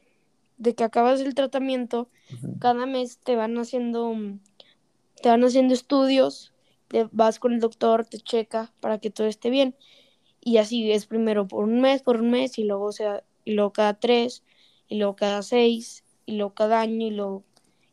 de 0.57 0.75
que 0.75 0.83
acabas 0.83 1.21
el 1.21 1.35
tratamiento, 1.35 2.09
cada 2.59 2.85
mes 2.85 3.19
te 3.19 3.35
van 3.35 3.57
haciendo, 3.57 4.15
te 5.21 5.29
van 5.29 5.43
haciendo 5.43 5.73
estudios, 5.73 6.53
te 6.87 7.07
vas 7.11 7.39
con 7.39 7.53
el 7.53 7.59
doctor, 7.59 8.05
te 8.05 8.19
checa 8.19 8.71
para 8.79 8.99
que 8.99 9.09
todo 9.11 9.27
esté 9.27 9.49
bien 9.49 9.75
y 10.49 10.57
así 10.57 10.91
es 10.91 11.05
primero 11.05 11.47
por 11.47 11.65
un 11.65 11.79
mes, 11.79 12.01
por 12.01 12.19
un 12.21 12.31
mes, 12.31 12.57
y 12.57 12.63
luego, 12.63 12.91
sea, 12.91 13.23
y 13.45 13.53
luego 13.53 13.71
cada 13.71 13.93
tres, 13.99 14.43
y 14.87 14.97
luego 14.97 15.15
cada 15.15 15.43
seis, 15.43 16.03
y 16.25 16.37
luego 16.37 16.55
cada 16.55 16.81
año, 16.81 17.05
y 17.05 17.11
luego 17.11 17.43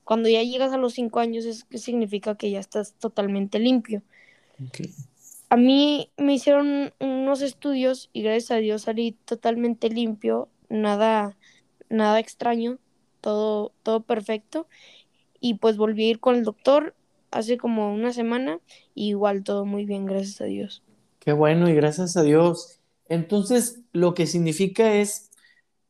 cuando 0.04 0.30
ya 0.30 0.42
llegas 0.42 0.72
a 0.72 0.78
los 0.78 0.94
cinco 0.94 1.20
años 1.20 1.44
es 1.44 1.64
que 1.64 1.76
significa 1.76 2.36
que 2.36 2.50
ya 2.50 2.60
estás 2.60 2.94
totalmente 2.94 3.58
limpio. 3.58 4.02
A 5.50 5.56
mí 5.56 6.10
me 6.16 6.32
hicieron 6.34 6.94
unos 6.98 7.42
estudios 7.42 8.08
y 8.14 8.22
gracias 8.22 8.52
a 8.52 8.56
Dios 8.56 8.82
salí 8.82 9.12
totalmente 9.12 9.90
limpio, 9.90 10.48
nada, 10.70 11.36
nada 11.90 12.20
extraño, 12.20 12.78
todo, 13.20 13.72
todo 13.82 14.00
perfecto. 14.00 14.66
Y 15.40 15.54
pues 15.54 15.76
volví 15.76 16.06
a 16.06 16.10
ir 16.10 16.20
con 16.20 16.36
el 16.36 16.44
doctor 16.44 16.94
hace 17.30 17.58
como 17.58 17.92
una 17.92 18.14
semana, 18.14 18.60
y 18.94 19.08
igual 19.08 19.44
todo 19.44 19.66
muy 19.66 19.84
bien, 19.84 20.06
gracias 20.06 20.40
a 20.40 20.44
Dios. 20.44 20.82
Qué 21.26 21.32
bueno 21.32 21.68
y 21.68 21.74
gracias 21.74 22.16
a 22.16 22.22
Dios. 22.22 22.78
Entonces, 23.08 23.80
lo 23.92 24.14
que 24.14 24.28
significa 24.28 24.94
es 24.94 25.32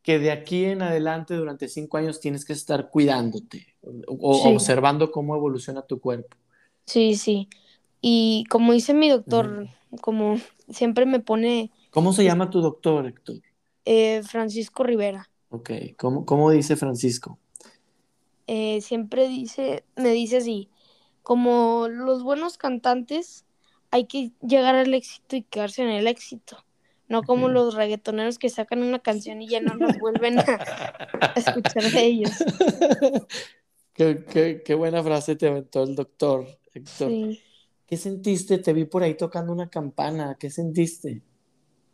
que 0.01 0.17
de 0.17 0.31
aquí 0.31 0.65
en 0.65 0.81
adelante, 0.81 1.35
durante 1.35 1.67
cinco 1.67 1.97
años, 1.97 2.19
tienes 2.19 2.43
que 2.43 2.53
estar 2.53 2.89
cuidándote 2.89 3.75
o 4.07 4.49
observando 4.49 5.11
cómo 5.11 5.35
evoluciona 5.35 5.83
tu 5.83 6.01
cuerpo. 6.01 6.35
Sí, 6.87 7.13
sí. 7.13 7.49
Y 8.01 8.45
como 8.49 8.73
dice 8.73 8.95
mi 8.95 9.09
doctor, 9.09 9.67
como 10.01 10.39
siempre 10.69 11.05
me 11.05 11.19
pone... 11.19 11.69
¿Cómo 11.91 12.13
se 12.13 12.23
llama 12.23 12.49
tu 12.49 12.61
doctor, 12.61 13.05
Héctor? 13.05 13.35
Eh, 13.85 14.23
Francisco 14.23 14.83
Rivera. 14.83 15.29
Ok, 15.49 15.69
¿cómo, 15.97 16.25
cómo 16.25 16.49
dice 16.49 16.75
Francisco? 16.75 17.37
Eh, 18.47 18.81
siempre 18.81 19.27
dice, 19.27 19.83
me 19.95 20.09
dice 20.13 20.37
así, 20.37 20.71
como 21.21 21.87
los 21.89 22.23
buenos 22.23 22.57
cantantes 22.57 23.45
hay 23.91 24.05
que 24.05 24.31
llegar 24.41 24.75
al 24.75 24.93
éxito 24.93 25.35
y 25.35 25.43
quedarse 25.43 25.81
en 25.81 25.89
el 25.89 26.07
éxito. 26.07 26.63
No 27.09 27.23
como 27.23 27.47
los 27.47 27.73
reggaetoneros 27.73 28.37
que 28.37 28.49
sacan 28.49 28.83
una 28.83 28.99
canción 28.99 29.41
y 29.41 29.47
ya 29.47 29.61
no 29.61 29.75
nos 29.75 29.97
vuelven 29.97 30.39
a, 30.39 30.43
escuchar 31.35 31.83
de 31.83 32.05
ellos. 32.05 32.31
Qué, 33.93 34.75
buena 34.77 35.01
frase 35.01 35.35
te 35.35 35.47
aventó 35.47 35.83
el 35.83 35.95
doctor, 35.95 36.45
Héctor. 36.73 37.11
¿Qué 37.85 37.95
sentiste? 37.95 38.57
Te 38.57 38.73
vi 38.73 38.83
por 38.83 39.03
ahí 39.03 39.15
tocando 39.15 39.53
una 39.53 39.69
campana. 39.69 40.35
¿Qué 40.37 40.49
sentiste? 40.49 41.21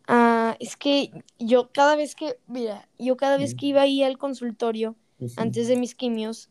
Ah, 0.08 0.58
es 0.60 0.76
que 0.76 1.12
yo 1.38 1.72
cada 1.72 1.96
vez 1.96 2.16
que, 2.16 2.36
mira, 2.48 2.90
yo 2.98 3.16
cada 3.16 3.38
vez 3.38 3.54
que 3.56 3.68
iba 3.68 3.82
ahí 3.82 4.04
al 4.04 4.18
consultorio, 4.18 4.96
antes 5.38 5.68
de 5.68 5.78
mis 5.78 5.94
quimios, 5.94 6.50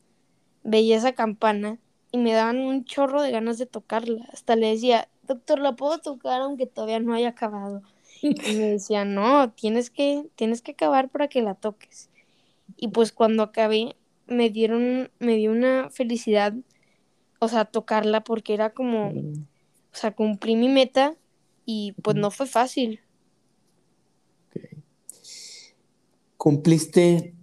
veía 0.62 0.96
esa 0.96 1.12
campana 1.12 1.80
y 2.12 2.18
me 2.18 2.32
daban 2.32 2.58
un 2.58 2.84
chorro 2.84 3.20
de 3.20 3.32
ganas 3.32 3.58
de 3.58 3.66
tocarla. 3.66 4.28
Hasta 4.32 4.54
le 4.54 4.68
decía, 4.68 5.08
doctor, 5.34 5.58
¿la 5.58 5.76
puedo 5.76 5.98
tocar 5.98 6.42
aunque 6.42 6.66
todavía 6.66 7.00
no 7.00 7.14
haya 7.14 7.28
acabado? 7.28 7.82
Y 8.20 8.28
me 8.56 8.70
decía, 8.70 9.04
no, 9.04 9.50
tienes 9.52 9.90
que, 9.90 10.28
tienes 10.36 10.62
que 10.62 10.72
acabar 10.72 11.08
para 11.10 11.28
que 11.28 11.42
la 11.42 11.54
toques. 11.54 12.10
Y 12.76 12.88
pues 12.88 13.12
cuando 13.12 13.42
acabé, 13.42 13.96
me 14.26 14.50
dieron, 14.50 15.10
me 15.18 15.36
dio 15.36 15.52
una 15.52 15.90
felicidad, 15.90 16.54
o 17.38 17.48
sea, 17.48 17.64
tocarla 17.64 18.24
porque 18.24 18.54
era 18.54 18.70
como, 18.70 19.08
o 19.08 19.94
sea, 19.94 20.14
cumplí 20.14 20.56
mi 20.56 20.68
meta 20.68 21.14
y 21.64 21.92
pues 22.02 22.16
no 22.16 22.30
fue 22.30 22.46
fácil. 22.46 23.00
Cumpliste 26.36 27.34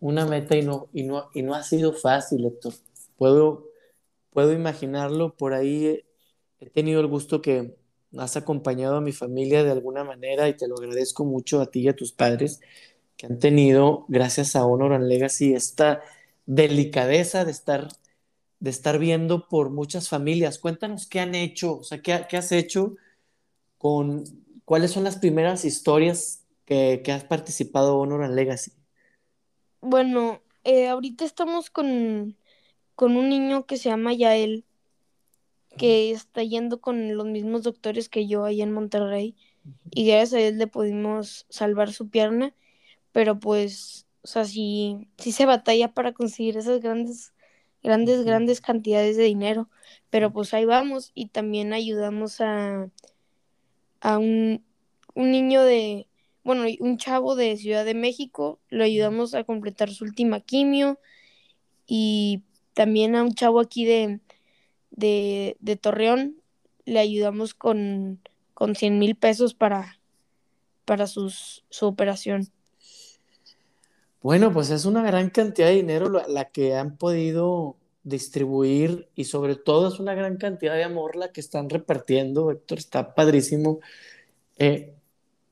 una 0.00 0.24
meta 0.26 0.56
y 0.56 0.62
no, 0.62 0.88
y 0.92 1.02
no, 1.02 1.30
y 1.34 1.42
no 1.42 1.54
ha 1.54 1.62
sido 1.62 1.92
fácil, 1.92 2.42
doctor. 2.42 2.74
Puedo, 3.16 3.66
puedo 4.30 4.52
imaginarlo 4.52 5.34
por 5.34 5.54
ahí 5.54 6.04
he 6.60 6.70
tenido 6.70 7.00
el 7.00 7.06
gusto 7.06 7.42
que 7.42 7.76
has 8.16 8.36
acompañado 8.36 8.96
a 8.96 9.00
mi 9.00 9.12
familia 9.12 9.64
de 9.64 9.72
alguna 9.72 10.04
manera 10.04 10.48
y 10.48 10.56
te 10.56 10.68
lo 10.68 10.76
agradezco 10.76 11.24
mucho 11.24 11.60
a 11.60 11.70
ti 11.70 11.80
y 11.80 11.88
a 11.88 11.96
tus 11.96 12.12
padres 12.12 12.60
que 13.16 13.26
han 13.26 13.38
tenido, 13.38 14.04
gracias 14.08 14.56
a 14.56 14.66
Honor 14.66 14.92
and 14.92 15.06
Legacy, 15.06 15.54
esta 15.54 16.02
delicadeza 16.44 17.44
de 17.44 17.50
estar, 17.50 17.88
de 18.60 18.70
estar 18.70 18.98
viendo 18.98 19.48
por 19.48 19.70
muchas 19.70 20.08
familias. 20.08 20.58
Cuéntanos 20.58 21.06
qué 21.06 21.20
han 21.20 21.34
hecho, 21.34 21.78
o 21.78 21.82
sea, 21.82 22.02
qué, 22.02 22.12
has 22.12 22.52
hecho 22.52 22.96
con, 23.78 24.24
cuáles 24.64 24.90
son 24.90 25.04
las 25.04 25.16
primeras 25.16 25.64
historias 25.64 26.44
que, 26.66 27.02
has 27.08 27.24
participado 27.24 27.98
Honor 27.98 28.24
and 28.24 28.34
Legacy. 28.34 28.72
Bueno, 29.80 30.42
eh, 30.64 30.88
ahorita 30.88 31.24
estamos 31.24 31.70
con, 31.70 32.36
con 32.94 33.16
un 33.16 33.30
niño 33.30 33.66
que 33.66 33.78
se 33.78 33.88
llama 33.88 34.12
Yael 34.12 34.64
que 35.76 36.10
está 36.10 36.42
yendo 36.42 36.80
con 36.80 37.16
los 37.16 37.26
mismos 37.26 37.62
doctores 37.62 38.08
que 38.08 38.26
yo 38.26 38.44
ahí 38.44 38.62
en 38.62 38.72
Monterrey 38.72 39.34
y 39.90 40.06
gracias 40.06 40.34
a 40.34 40.40
él 40.40 40.58
le 40.58 40.66
pudimos 40.66 41.46
salvar 41.48 41.92
su 41.92 42.08
pierna, 42.08 42.54
pero 43.12 43.38
pues, 43.38 44.06
o 44.22 44.26
sea, 44.26 44.44
sí, 44.44 45.08
sí 45.18 45.32
se 45.32 45.46
batalla 45.46 45.92
para 45.92 46.12
conseguir 46.12 46.56
esas 46.56 46.80
grandes, 46.80 47.32
grandes, 47.82 48.24
grandes 48.24 48.60
cantidades 48.60 49.16
de 49.16 49.24
dinero, 49.24 49.68
pero 50.10 50.32
pues 50.32 50.54
ahí 50.54 50.64
vamos 50.64 51.12
y 51.14 51.28
también 51.28 51.72
ayudamos 51.72 52.40
a, 52.40 52.90
a 54.00 54.18
un, 54.18 54.64
un 55.14 55.30
niño 55.30 55.62
de, 55.62 56.08
bueno, 56.44 56.64
un 56.80 56.98
chavo 56.98 57.36
de 57.36 57.56
Ciudad 57.56 57.84
de 57.84 57.94
México, 57.94 58.60
lo 58.68 58.84
ayudamos 58.84 59.34
a 59.34 59.44
completar 59.44 59.90
su 59.90 60.04
última 60.04 60.40
quimio 60.40 60.98
y 61.86 62.42
también 62.74 63.16
a 63.16 63.22
un 63.22 63.34
chavo 63.34 63.60
aquí 63.60 63.84
de, 63.84 64.20
de, 64.90 65.56
de 65.60 65.76
Torreón, 65.76 66.36
le 66.84 67.00
ayudamos 67.00 67.54
con, 67.54 68.20
con 68.54 68.74
100 68.74 68.98
mil 68.98 69.16
pesos 69.16 69.54
para, 69.54 69.98
para 70.84 71.06
sus, 71.06 71.64
su 71.68 71.86
operación. 71.86 72.48
Bueno, 74.22 74.52
pues 74.52 74.70
es 74.70 74.86
una 74.86 75.02
gran 75.02 75.30
cantidad 75.30 75.68
de 75.68 75.74
dinero 75.74 76.08
la, 76.08 76.46
que 76.46 76.74
han 76.74 76.96
podido 76.96 77.76
distribuir 78.02 79.08
y 79.14 79.24
sobre 79.24 79.56
todo 79.56 79.88
es 79.88 80.00
una 80.00 80.14
gran 80.14 80.36
cantidad 80.36 80.74
de 80.74 80.84
amor 80.84 81.16
la 81.16 81.32
que 81.32 81.40
están 81.40 81.68
repartiendo, 81.68 82.50
Héctor, 82.50 82.78
está 82.78 83.14
padrísimo. 83.14 83.80
Eh, 84.58 84.94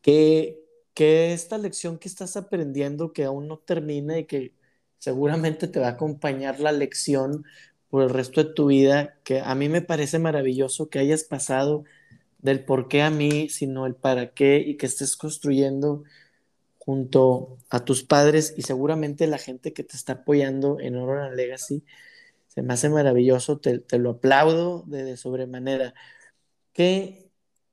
que, 0.03 0.61
que 0.95 1.33
esta 1.33 1.59
lección 1.59 1.99
que 1.99 2.09
estás 2.09 2.37
aprendiendo, 2.37 3.12
que 3.12 3.25
aún 3.25 3.49
no 3.49 3.59
termina 3.59 4.19
y 4.19 4.25
que 4.25 4.53
seguramente 4.99 5.69
te 5.69 5.81
va 5.81 5.88
a 5.88 5.91
acompañar 5.91 6.61
la 6.61 6.73
lección 6.73 7.45
por 7.94 8.02
el 8.02 8.10
resto 8.10 8.42
de 8.42 8.52
tu 8.52 8.66
vida, 8.66 9.20
que 9.22 9.38
a 9.38 9.54
mí 9.54 9.68
me 9.68 9.80
parece 9.80 10.18
maravilloso 10.18 10.90
que 10.90 10.98
hayas 10.98 11.22
pasado 11.22 11.84
del 12.38 12.64
por 12.64 12.88
qué 12.88 13.02
a 13.02 13.10
mí, 13.10 13.48
sino 13.48 13.86
el 13.86 13.94
para 13.94 14.34
qué 14.34 14.58
y 14.58 14.76
que 14.76 14.86
estés 14.86 15.16
construyendo 15.16 16.02
junto 16.76 17.56
a 17.70 17.84
tus 17.84 18.02
padres 18.02 18.52
y 18.56 18.62
seguramente 18.62 19.28
la 19.28 19.38
gente 19.38 19.72
que 19.72 19.84
te 19.84 19.96
está 19.96 20.14
apoyando 20.14 20.80
en 20.80 20.96
Aurora 20.96 21.32
Legacy. 21.32 21.84
Se 22.48 22.62
me 22.62 22.74
hace 22.74 22.88
maravilloso, 22.88 23.60
te, 23.60 23.84
lo 23.96 24.10
aplaudo 24.10 24.82
de, 24.88 25.04
de 25.04 25.16
sobremanera. 25.16 25.94
¿Qué, 26.72 27.30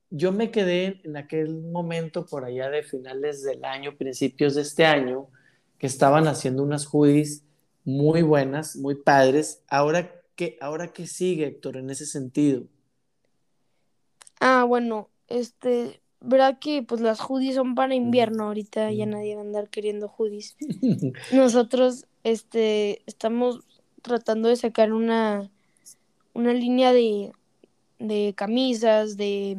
yo 0.08 0.30
me 0.30 0.52
quedé 0.52 1.00
en 1.02 1.16
aquel 1.16 1.62
momento 1.62 2.26
por 2.26 2.44
allá 2.44 2.70
de 2.70 2.84
finales 2.84 3.42
del 3.42 3.64
año, 3.64 3.96
principios 3.96 4.54
de 4.54 4.62
este 4.62 4.86
año, 4.86 5.30
que 5.78 5.88
estaban 5.88 6.28
haciendo 6.28 6.62
unas 6.62 6.86
hoodies 6.86 7.42
muy 7.84 8.22
buenas, 8.22 8.76
muy 8.76 8.94
padres. 8.94 9.62
Ahora 9.68 10.22
qué, 10.36 10.56
ahora 10.60 10.92
qué 10.92 11.06
sigue, 11.06 11.46
Héctor, 11.46 11.76
en 11.76 11.90
ese 11.90 12.06
sentido. 12.06 12.64
Ah, 14.40 14.64
bueno, 14.64 15.08
este, 15.28 16.00
verdad 16.20 16.58
que 16.58 16.82
pues 16.82 17.00
las 17.00 17.20
hoodies 17.20 17.54
son 17.54 17.74
para 17.74 17.94
invierno, 17.94 18.44
ahorita 18.44 18.90
ya 18.92 19.06
nadie 19.06 19.34
va 19.34 19.42
a 19.42 19.44
andar 19.44 19.68
queriendo 19.68 20.08
hoodies. 20.08 20.56
Nosotros, 21.32 22.06
este, 22.24 23.02
estamos 23.06 23.60
tratando 24.02 24.48
de 24.48 24.56
sacar 24.56 24.92
una, 24.92 25.50
una 26.34 26.52
línea 26.52 26.92
de, 26.92 27.32
de 27.98 28.34
camisas, 28.36 29.16
de 29.16 29.58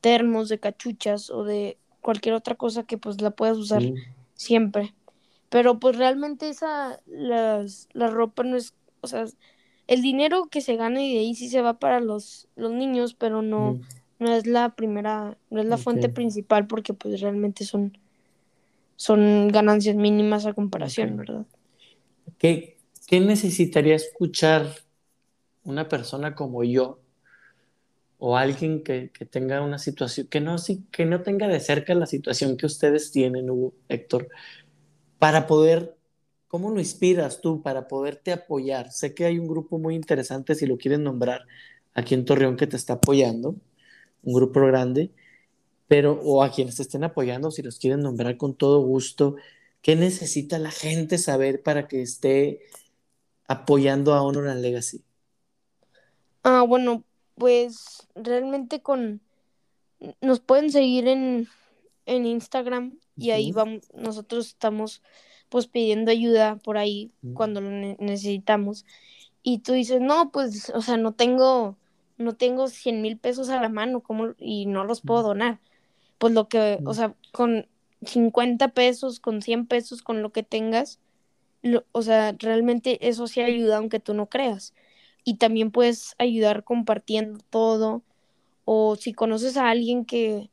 termos, 0.00 0.48
de 0.48 0.60
cachuchas 0.60 1.30
o 1.30 1.44
de 1.44 1.78
cualquier 2.00 2.34
otra 2.34 2.54
cosa 2.54 2.84
que 2.84 2.98
pues 2.98 3.20
la 3.20 3.32
puedas 3.32 3.58
usar 3.58 3.82
siempre. 4.34 4.94
Pero 5.48 5.78
pues 5.78 5.96
realmente 5.96 6.48
esa, 6.48 7.00
las, 7.06 7.88
la 7.92 8.08
ropa 8.08 8.42
no 8.42 8.56
es, 8.56 8.74
o 9.00 9.06
sea, 9.06 9.26
el 9.86 10.02
dinero 10.02 10.48
que 10.50 10.60
se 10.60 10.76
gana 10.76 11.02
y 11.02 11.14
de 11.14 11.20
ahí 11.20 11.34
sí 11.34 11.48
se 11.48 11.62
va 11.62 11.78
para 11.78 12.00
los, 12.00 12.48
los 12.56 12.72
niños, 12.72 13.14
pero 13.14 13.42
no, 13.42 13.74
mm. 13.74 13.80
no 14.18 14.34
es 14.34 14.46
la 14.46 14.74
primera, 14.74 15.36
no 15.50 15.60
es 15.60 15.66
la 15.66 15.76
fuente 15.76 16.08
principal 16.08 16.66
porque 16.66 16.92
pues 16.92 17.20
realmente 17.20 17.64
son, 17.64 17.96
son 18.96 19.48
ganancias 19.48 19.94
mínimas 19.94 20.46
a 20.46 20.54
comparación, 20.54 21.16
¿verdad? 21.16 21.46
¿Qué, 22.38 22.76
¿Qué 23.06 23.20
necesitaría 23.20 23.94
escuchar 23.94 24.66
una 25.62 25.88
persona 25.88 26.34
como 26.34 26.64
yo 26.64 26.98
o 28.18 28.36
alguien 28.36 28.82
que, 28.82 29.10
que, 29.10 29.26
tenga 29.26 29.62
una 29.62 29.78
situación, 29.78 30.26
que 30.28 30.40
no, 30.40 30.56
que 30.90 31.04
no 31.04 31.22
tenga 31.22 31.48
de 31.48 31.60
cerca 31.60 31.94
la 31.94 32.06
situación 32.06 32.56
que 32.56 32.66
ustedes 32.66 33.12
tienen, 33.12 33.50
Hugo, 33.50 33.74
Héctor, 33.88 34.28
para 35.18 35.46
poder, 35.46 35.96
¿cómo 36.48 36.70
lo 36.70 36.80
inspiras 36.80 37.40
tú 37.40 37.62
para 37.62 37.88
poderte 37.88 38.32
apoyar? 38.32 38.92
Sé 38.92 39.14
que 39.14 39.24
hay 39.24 39.38
un 39.38 39.48
grupo 39.48 39.78
muy 39.78 39.94
interesante, 39.94 40.54
si 40.54 40.66
lo 40.66 40.78
quieren 40.78 41.02
nombrar, 41.02 41.46
aquí 41.94 42.14
en 42.14 42.24
Torreón 42.24 42.56
que 42.56 42.66
te 42.66 42.76
está 42.76 42.94
apoyando, 42.94 43.56
un 44.22 44.34
grupo 44.34 44.60
grande, 44.60 45.10
pero, 45.88 46.20
o 46.22 46.42
a 46.42 46.50
quienes 46.50 46.76
te 46.76 46.82
estén 46.82 47.04
apoyando, 47.04 47.50
si 47.50 47.62
los 47.62 47.78
quieren 47.78 48.00
nombrar 48.00 48.36
con 48.36 48.54
todo 48.54 48.80
gusto, 48.80 49.36
¿qué 49.82 49.96
necesita 49.96 50.58
la 50.58 50.70
gente 50.70 51.18
saber 51.18 51.62
para 51.62 51.88
que 51.88 52.02
esté 52.02 52.60
apoyando 53.48 54.14
a 54.14 54.22
Honor 54.22 54.48
and 54.48 54.60
Legacy? 54.60 55.02
Ah, 56.42 56.62
bueno, 56.62 57.04
pues 57.36 58.06
realmente 58.14 58.80
con 58.80 59.20
nos 60.20 60.40
pueden 60.40 60.70
seguir 60.70 61.08
en, 61.08 61.48
en 62.04 62.26
Instagram 62.26 62.98
y 63.16 63.30
ahí 63.30 63.52
vamos, 63.52 63.88
nosotros 63.94 64.48
estamos 64.48 65.02
pues 65.48 65.66
pidiendo 65.66 66.10
ayuda 66.10 66.56
por 66.56 66.76
ahí 66.76 67.12
cuando 67.34 67.60
lo 67.60 67.70
necesitamos. 67.70 68.84
Y 69.42 69.60
tú 69.60 69.72
dices, 69.72 70.00
no, 70.00 70.30
pues, 70.30 70.70
o 70.70 70.82
sea, 70.82 70.96
no 70.96 71.12
tengo, 71.12 71.76
no 72.18 72.34
tengo 72.34 72.68
100 72.68 73.00
mil 73.00 73.16
pesos 73.16 73.48
a 73.48 73.60
la 73.60 73.68
mano 73.68 74.00
¿cómo? 74.00 74.34
y 74.38 74.66
no 74.66 74.84
los 74.84 75.00
puedo 75.00 75.22
donar. 75.22 75.60
Pues 76.18 76.32
lo 76.32 76.48
que, 76.48 76.80
o 76.84 76.94
sea, 76.94 77.14
con 77.32 77.68
50 78.02 78.68
pesos, 78.68 79.20
con 79.20 79.42
100 79.42 79.66
pesos, 79.66 80.02
con 80.02 80.22
lo 80.22 80.32
que 80.32 80.42
tengas, 80.42 80.98
o 81.92 82.02
sea, 82.02 82.34
realmente 82.38 83.08
eso 83.08 83.26
sí 83.26 83.40
ayuda 83.40 83.78
aunque 83.78 84.00
tú 84.00 84.14
no 84.14 84.26
creas 84.26 84.74
y 85.24 85.34
también 85.34 85.72
puedes 85.72 86.14
ayudar 86.18 86.62
compartiendo 86.64 87.40
todo 87.50 88.02
o 88.64 88.96
si 88.96 89.12
conoces 89.12 89.56
a 89.56 89.70
alguien 89.70 90.04
que, 90.04 90.50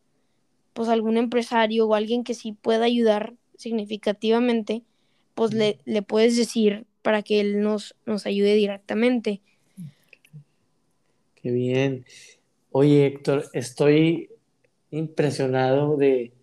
pues 0.73 0.89
algún 0.89 1.17
empresario 1.17 1.87
o 1.87 1.95
alguien 1.95 2.23
que 2.23 2.33
sí 2.33 2.53
pueda 2.53 2.85
ayudar 2.85 3.33
significativamente, 3.57 4.83
pues 5.35 5.53
le, 5.53 5.79
le 5.85 6.01
puedes 6.01 6.35
decir 6.35 6.85
para 7.01 7.21
que 7.21 7.39
él 7.39 7.61
nos, 7.61 7.95
nos 8.05 8.25
ayude 8.25 8.55
directamente. 8.55 9.41
Qué 11.35 11.51
bien. 11.51 12.05
Oye, 12.71 13.05
Héctor, 13.05 13.45
estoy 13.53 14.29
impresionado 14.89 15.97
de 15.97 16.33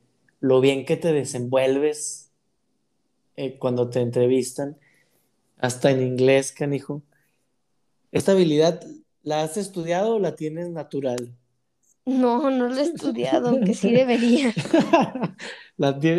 lo 0.41 0.61
bien 0.61 0.85
que 0.85 0.97
te 0.97 1.13
desenvuelves 1.13 2.31
eh, 3.37 3.57
cuando 3.59 3.89
te 3.89 4.01
entrevistan, 4.01 4.77
hasta 5.57 5.91
en 5.91 6.03
inglés, 6.03 6.53
canijo. 6.53 7.03
¿Esta 8.13 8.33
habilidad 8.33 8.85
la 9.23 9.43
has 9.43 9.57
estudiado 9.57 10.17
o 10.17 10.19
la 10.19 10.35
tienes 10.37 10.69
natural? 10.69 11.35
No, 12.07 12.51
no 12.51 12.69
la 12.69 12.81
he 12.81 12.85
estudiado, 12.85 13.49
aunque 13.49 13.75
sí 13.75 13.91
debería. 13.93 14.55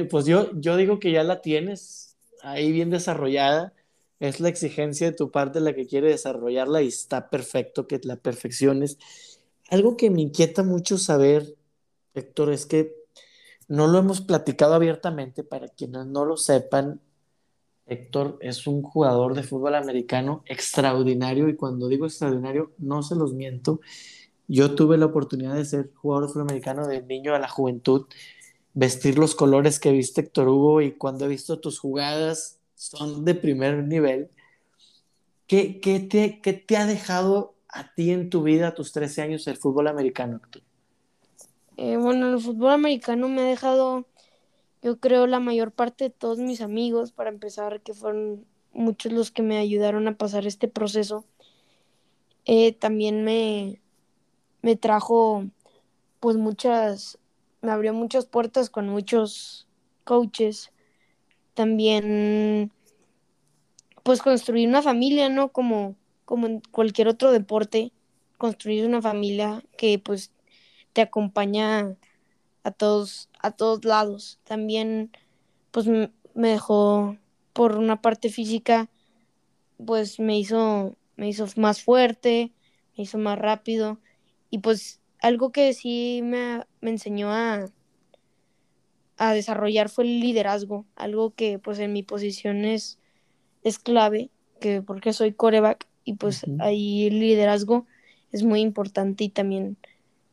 pues 0.10 0.26
yo, 0.26 0.52
yo 0.54 0.78
digo 0.78 1.00
que 1.00 1.12
ya 1.12 1.24
la 1.24 1.41
tienes 1.41 2.17
ahí 2.44 2.72
bien 2.72 2.89
desarrollada. 2.89 3.74
Es 4.20 4.39
la 4.39 4.50
exigencia 4.50 5.10
de 5.10 5.17
tu 5.17 5.32
parte 5.32 5.60
la 5.60 5.74
que 5.74 5.88
quiere 5.88 6.10
desarrollarla 6.10 6.82
y 6.84 6.88
está 6.88 7.30
perfecto 7.30 7.88
que 7.88 8.00
la 8.04 8.17
perfecciones. 8.17 9.00
Algo 9.70 9.98
que 9.98 10.12
me 10.12 10.22
inquieta 10.22 10.63
mucho 10.63 10.98
saber, 10.98 11.56
Héctor, 12.13 12.52
es 12.52 12.65
que 12.65 12.94
no 13.67 13.88
lo 13.88 14.00
hemos 14.00 14.22
platicado 14.22 14.74
abiertamente 14.76 15.44
para 15.44 15.70
quienes 15.70 16.06
no 16.06 16.26
lo 16.26 16.38
sepan. 16.38 17.02
Héctor 17.88 18.38
es 18.41 18.67
un 18.67 18.84
jugador 18.84 19.34
de 19.34 19.44
fútbol 19.44 19.76
americano 19.76 20.44
extraordinario 20.46 21.50
y 21.50 21.56
cuando 21.56 21.88
digo 21.88 22.06
extraordinario 22.06 22.74
no 22.78 23.02
se 23.02 23.15
los 23.15 23.34
miento. 23.34 23.80
Yo 24.54 24.76
tuve 24.76 24.98
la 24.98 25.06
oportunidad 25.06 25.56
de 25.56 25.64
ser 25.64 25.92
jugador 25.94 26.28
de 26.28 26.34
fútbol 26.34 26.50
americano 26.50 26.86
de 26.88 27.02
niño 27.02 27.34
a 27.34 27.40
la 27.40 27.48
juventud, 27.48 28.08
vestir 28.74 29.18
los 29.18 29.34
colores 29.34 29.80
que 29.80 29.92
viste 29.92 30.22
Héctor 30.22 30.50
Hugo 30.50 30.82
y 30.82 30.92
cuando 30.92 31.26
he 31.26 31.30
visto 31.30 31.60
tus 31.60 31.80
jugadas 31.80 32.60
son 32.76 33.24
de 33.24 33.36
primer 33.36 33.84
nivel. 33.86 34.30
¿Qué, 35.48 35.80
qué, 35.80 36.00
te, 36.02 36.42
qué 36.42 36.54
te 36.54 36.76
ha 36.76 36.86
dejado 36.86 37.56
a 37.70 37.94
ti 37.94 38.12
en 38.12 38.30
tu 38.30 38.44
vida 38.44 38.70
a 38.70 38.76
tus 38.76 38.92
13 38.92 39.22
años 39.22 39.48
el 39.48 39.56
fútbol 39.56 39.88
americano, 39.88 40.42
Héctor? 40.44 40.64
Eh, 41.78 41.96
bueno, 41.96 42.34
el 42.34 42.40
fútbol 42.42 42.72
americano 42.72 43.30
me 43.30 43.42
ha 43.42 43.46
dejado 43.46 44.06
yo 44.82 45.00
creo 45.00 45.28
la 45.28 45.40
mayor 45.40 45.72
parte 45.72 46.06
de 46.06 46.10
todos 46.10 46.40
mis 46.40 46.62
amigos, 46.62 47.12
para 47.12 47.30
empezar, 47.30 47.82
que 47.82 47.94
fueron 47.94 48.46
muchos 48.74 49.12
los 49.12 49.32
que 49.32 49.44
me 49.44 49.58
ayudaron 49.58 50.08
a 50.08 50.18
pasar 50.18 50.48
este 50.48 50.68
proceso, 50.68 51.24
eh, 52.46 52.74
también 52.74 53.24
me, 53.24 53.80
me 54.62 54.76
trajo 54.76 55.45
pues 56.19 56.38
muchas, 56.38 57.17
me 57.62 57.71
abrió 57.71 57.93
muchas 57.93 58.26
puertas 58.26 58.69
con 58.69 58.88
muchos 58.88 59.67
coaches. 60.04 60.71
También 61.54 62.71
pues 64.04 64.21
construir 64.21 64.67
una 64.67 64.82
familia, 64.82 65.30
¿no? 65.30 65.50
Como, 65.50 65.95
como 66.26 66.47
en 66.47 66.62
cualquier 66.71 67.08
otro 67.08 67.32
deporte, 67.32 67.91
construir 68.38 68.86
una 68.86 69.02
familia 69.02 69.63
que 69.78 70.00
pues 70.00 70.32
te 70.93 71.02
acompaña 71.02 71.95
a 72.63 72.71
todos, 72.71 73.30
a 73.39 73.52
todos 73.52 73.84
lados. 73.84 74.39
También, 74.43 75.12
pues 75.71 75.88
me 75.88 76.12
dejó 76.34 77.17
por 77.54 77.78
una 77.78 78.02
parte 78.02 78.30
física, 78.30 78.89
pues 79.84 80.19
me 80.19 80.38
hizo, 80.38 80.95
me 81.15 81.28
hizo 81.28 81.45
más 81.56 81.82
fuerte, 81.82 82.52
me 82.95 83.04
hizo 83.04 83.17
más 83.17 83.38
rápido 83.39 84.00
y 84.52 84.60
pues 84.60 85.00
algo 85.22 85.52
que 85.52 85.74
sí 85.74 86.22
me, 86.24 86.62
me 86.82 86.92
enseñó 86.92 87.32
a, 87.32 87.66
a 89.18 89.34
desarrollar 89.34 89.90
fue 89.90 90.04
el 90.04 90.20
liderazgo, 90.20 90.86
algo 90.96 91.34
que 91.34 91.58
pues 91.58 91.80
en 91.80 91.94
mi 91.94 92.04
posición 92.04 92.66
es, 92.66 93.00
es 93.64 93.80
clave, 93.80 94.30
que 94.60 94.82
porque 94.82 95.14
soy 95.14 95.32
coreback 95.34 95.88
y 96.04 96.14
pues 96.16 96.46
ahí 96.60 97.08
el 97.08 97.20
liderazgo 97.20 97.88
es 98.32 98.44
muy 98.44 98.62
importante 98.62 99.24
y 99.24 99.30
también 99.30 99.78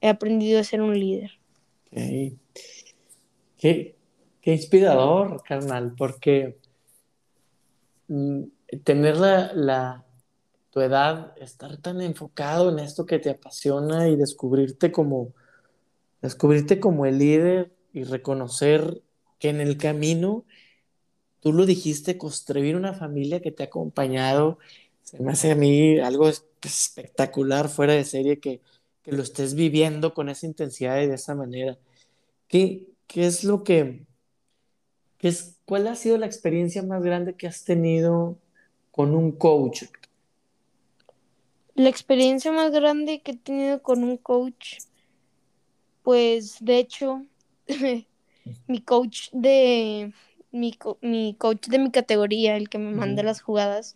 he 0.00 0.09
aprendido 0.09 0.61
a 0.61 0.64
ser 0.64 0.83
un 0.83 0.98
líder. 0.98 1.33
Qué, 1.90 2.37
qué 4.40 4.52
inspirador, 4.52 5.42
carnal, 5.42 5.94
porque 5.96 6.59
mm, 8.09 8.42
tener 8.85 9.16
la, 9.16 9.52
la, 9.52 10.04
tu 10.70 10.81
edad, 10.81 11.35
estar 11.38 11.76
tan 11.78 12.00
enfocado 12.00 12.70
en 12.70 12.78
esto 12.78 13.07
que 13.07 13.18
te 13.18 13.31
apasiona 13.31 14.09
y 14.09 14.16
descubrirte 14.16 14.92
como, 14.92 15.33
descubrirte 16.22 16.81
como 16.81 17.07
el 17.07 17.18
líder 17.18 17.72
y 17.92 18.04
reconocer 18.04 19.02
que 19.38 19.48
en 19.50 19.61
el 19.61 19.76
camino, 19.76 20.44
tú 21.40 21.52
lo 21.52 21.66
dijiste, 21.66 22.18
construir 22.18 22.76
una 22.76 22.92
familia 22.94 23.40
que 23.40 23.52
te 23.52 23.62
ha 23.62 23.66
acompañado, 23.66 24.59
se 25.02 25.22
me 25.22 25.33
hace 25.33 25.52
a 25.52 25.54
mí 25.54 25.98
algo 26.00 26.28
espectacular, 26.62 27.68
fuera 27.68 27.94
de 27.94 28.04
serie, 28.04 28.40
que, 28.40 28.61
que 29.02 29.12
lo 29.12 29.22
estés 29.22 29.54
viviendo 29.54 30.12
con 30.12 30.28
esa 30.28 30.46
intensidad 30.46 31.00
y 31.00 31.07
de 31.07 31.14
esa 31.14 31.35
manera. 31.35 31.78
¿Qué, 32.48 32.88
qué 33.07 33.26
es 33.26 33.44
lo 33.44 33.64
que, 33.64 34.07
qué 35.18 35.28
es, 35.28 35.57
cuál 35.64 35.87
ha 35.87 35.94
sido 35.94 36.18
la 36.18 36.26
experiencia 36.26 36.83
más 36.83 37.02
grande 37.02 37.35
que 37.37 37.46
has 37.46 37.64
tenido 37.64 38.38
con 38.90 39.14
un 39.14 39.33
coach? 39.33 39.85
La 41.78 41.88
experiencia 41.88 42.50
más 42.50 42.72
grande 42.72 43.20
que 43.20 43.30
he 43.30 43.36
tenido 43.36 43.80
con 43.80 44.02
un 44.02 44.16
coach, 44.16 44.78
pues 46.02 46.56
de 46.60 46.78
hecho, 46.78 47.24
mi 48.66 48.80
coach 48.80 49.28
de 49.30 50.12
mi, 50.50 50.76
mi, 51.02 51.36
coach 51.38 51.68
de 51.68 51.78
mi 51.78 51.92
categoría, 51.92 52.56
el 52.56 52.68
que 52.68 52.78
me 52.78 52.90
manda 52.90 53.22
las 53.22 53.40
jugadas, 53.40 53.94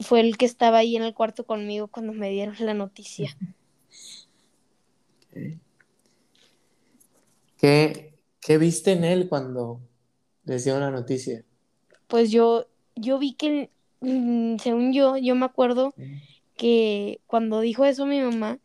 fue 0.00 0.18
el 0.18 0.36
que 0.36 0.44
estaba 0.44 0.78
ahí 0.78 0.96
en 0.96 1.04
el 1.04 1.14
cuarto 1.14 1.44
conmigo 1.44 1.86
cuando 1.86 2.12
me 2.12 2.30
dieron 2.30 2.56
la 2.58 2.74
noticia. 2.74 3.36
¿Qué, 7.58 8.12
¿Qué, 8.40 8.58
viste 8.58 8.90
en 8.90 9.04
él 9.04 9.28
cuando 9.28 9.80
les 10.42 10.64
dio 10.64 10.80
la 10.80 10.90
noticia? 10.90 11.44
Pues 12.08 12.32
yo, 12.32 12.66
yo 12.96 13.20
vi 13.20 13.34
que, 13.34 13.70
mm, 14.00 14.56
según 14.56 14.92
yo, 14.92 15.16
yo 15.16 15.36
me 15.36 15.46
acuerdo 15.46 15.94
que 16.58 17.20
cuando 17.26 17.60
dijo 17.62 17.86
eso 17.86 18.04
mi 18.04 18.20
mamá, 18.20 18.58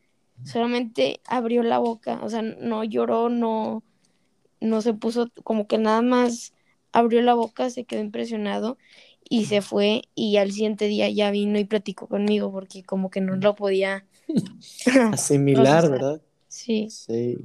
solamente 0.44 1.22
abrió 1.26 1.64
la 1.64 1.78
boca, 1.78 2.20
o 2.22 2.30
sea, 2.30 2.42
no 2.42 2.84
lloró, 2.84 3.30
no, 3.30 3.84
no 4.60 4.82
se 4.82 4.94
puso 4.94 5.30
como 5.44 5.68
que 5.68 5.78
nada 5.78 6.02
más 6.02 6.54
abrió 6.92 7.22
la 7.22 7.34
boca, 7.36 7.70
se 7.70 7.86
quedó 7.86 8.02
impresionado 8.02 8.78
y 9.30 9.46
se 9.46 9.62
fue 9.62 10.02
y 10.16 10.38
al 10.38 10.52
siguiente 10.52 10.88
día 10.88 11.10
ya 11.10 11.32
vino 11.32 11.58
y 11.58 11.64
platicó 11.64 12.08
conmigo 12.08 12.52
porque 12.52 12.84
como 12.84 13.10
que 13.10 13.22
no 13.22 13.36
lo 13.36 13.56
podía 13.56 14.06
asimilar, 15.14 15.90
¿verdad? 15.90 16.22
Sí. 16.50 16.90
Sí. 16.90 17.38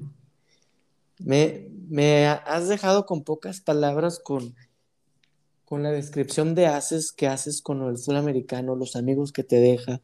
Me, 1.19 1.69
me, 1.89 2.27
has 2.27 2.69
dejado 2.69 3.07
con 3.07 3.23
pocas 3.23 3.61
palabras 3.61 4.21
con, 4.23 4.55
con 5.65 5.83
la 5.83 5.91
descripción 5.91 6.55
de 6.55 6.67
haces 6.67 7.13
que 7.13 7.27
haces 7.27 7.61
con 7.61 7.83
el 7.89 7.99
fútbol 7.99 8.19
americano, 8.19 8.77
los 8.77 8.95
amigos 8.95 9.33
que 9.33 9.43
te 9.43 9.57
deja, 9.57 10.01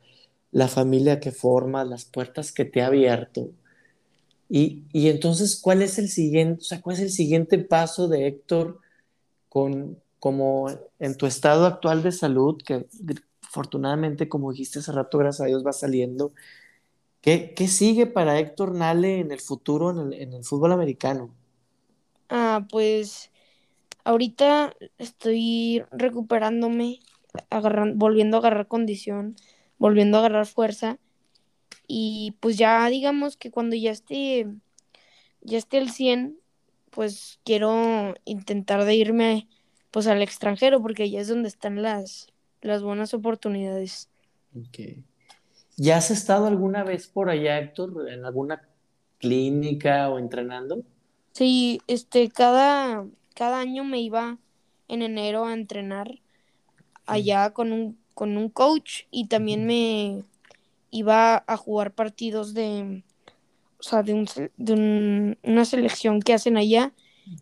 la 0.54 0.68
familia 0.68 1.18
que 1.18 1.32
forma, 1.32 1.84
las 1.84 2.04
puertas 2.04 2.52
que 2.52 2.64
te 2.64 2.80
ha 2.80 2.86
abierto. 2.86 3.50
Y, 4.48 4.84
y, 4.92 5.08
entonces, 5.08 5.60
¿cuál 5.60 5.82
es 5.82 5.98
el 5.98 6.08
siguiente, 6.08 6.60
o 6.62 6.64
sea, 6.64 6.80
cuál 6.80 6.94
es 6.94 7.02
el 7.02 7.10
siguiente 7.10 7.58
paso 7.58 8.06
de 8.06 8.28
Héctor 8.28 8.78
con, 9.48 9.98
como 10.20 10.70
en 11.00 11.16
tu 11.16 11.26
estado 11.26 11.66
actual 11.66 12.04
de 12.04 12.12
salud, 12.12 12.62
que 12.64 12.86
afortunadamente, 13.42 14.28
como 14.28 14.52
dijiste 14.52 14.78
hace 14.78 14.92
rato, 14.92 15.18
gracias 15.18 15.40
a 15.40 15.48
Dios 15.48 15.66
va 15.66 15.72
saliendo? 15.72 16.32
¿Qué, 17.20 17.52
qué 17.56 17.66
sigue 17.66 18.06
para 18.06 18.38
Héctor 18.38 18.76
Nale 18.76 19.18
en 19.18 19.32
el 19.32 19.40
futuro 19.40 19.90
en 19.90 20.12
el, 20.12 20.22
en 20.22 20.34
el 20.34 20.44
fútbol 20.44 20.70
americano? 20.70 21.34
Ah, 22.28 22.64
pues 22.70 23.32
ahorita 24.04 24.72
estoy 24.98 25.82
recuperándome, 25.90 27.00
agarrando, 27.50 27.96
volviendo 27.96 28.36
a 28.36 28.40
agarrar 28.40 28.68
condición 28.68 29.34
volviendo 29.78 30.16
a 30.16 30.20
agarrar 30.20 30.46
fuerza. 30.46 30.98
Y 31.87 32.34
pues 32.40 32.56
ya 32.56 32.87
digamos 32.88 33.37
que 33.37 33.50
cuando 33.50 33.76
ya 33.76 33.90
esté, 33.90 34.46
ya 35.42 35.58
esté 35.58 35.78
al 35.78 35.90
100, 35.90 36.38
pues 36.90 37.40
quiero 37.44 38.14
intentar 38.24 38.84
de 38.84 38.94
irme 38.94 39.48
pues 39.90 40.06
al 40.06 40.22
extranjero 40.22 40.80
porque 40.80 41.04
allá 41.04 41.20
es 41.20 41.28
donde 41.28 41.48
están 41.48 41.82
las, 41.82 42.28
las 42.62 42.82
buenas 42.82 43.14
oportunidades. 43.14 44.08
Okay. 44.68 45.04
¿Ya 45.76 45.96
has 45.96 46.10
estado 46.10 46.46
alguna 46.46 46.84
vez 46.84 47.08
por 47.08 47.28
allá, 47.28 47.58
Héctor, 47.58 48.08
en 48.08 48.24
alguna 48.24 48.62
clínica 49.18 50.08
o 50.08 50.18
entrenando? 50.18 50.82
Sí, 51.32 51.80
este, 51.88 52.28
cada, 52.28 53.06
cada 53.34 53.58
año 53.58 53.84
me 53.84 54.00
iba 54.00 54.38
en 54.88 55.02
enero 55.02 55.44
a 55.44 55.52
entrenar 55.52 56.20
allá 57.06 57.50
con 57.50 57.72
un 57.72 57.98
con 58.14 58.37
un 58.37 58.48
coach 58.48 59.03
y 59.11 59.27
también 59.27 59.66
me 59.66 60.22
iba 60.90 61.44
a 61.46 61.57
jugar 61.57 61.92
partidos 61.92 62.55
de, 62.55 63.03
o 63.79 63.83
sea, 63.83 64.03
de, 64.03 64.14
un, 64.14 64.27
de 64.57 65.37
una 65.42 65.64
selección 65.64 66.22
que 66.22 66.33
hacen 66.33 66.57
allá 66.57 66.92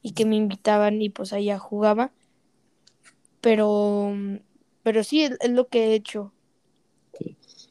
y 0.03 0.13
que 0.13 0.25
me 0.25 0.37
invitaban 0.37 1.01
y 1.03 1.11
pues 1.11 1.33
allá 1.33 1.59
jugaba. 1.59 2.11
Pero, 3.41 4.15
pero 4.83 5.05
sí, 5.05 5.25
es, 5.25 5.51
lo 5.51 5.69
que 5.69 5.87
he 5.87 5.95
hecho. 5.95 6.33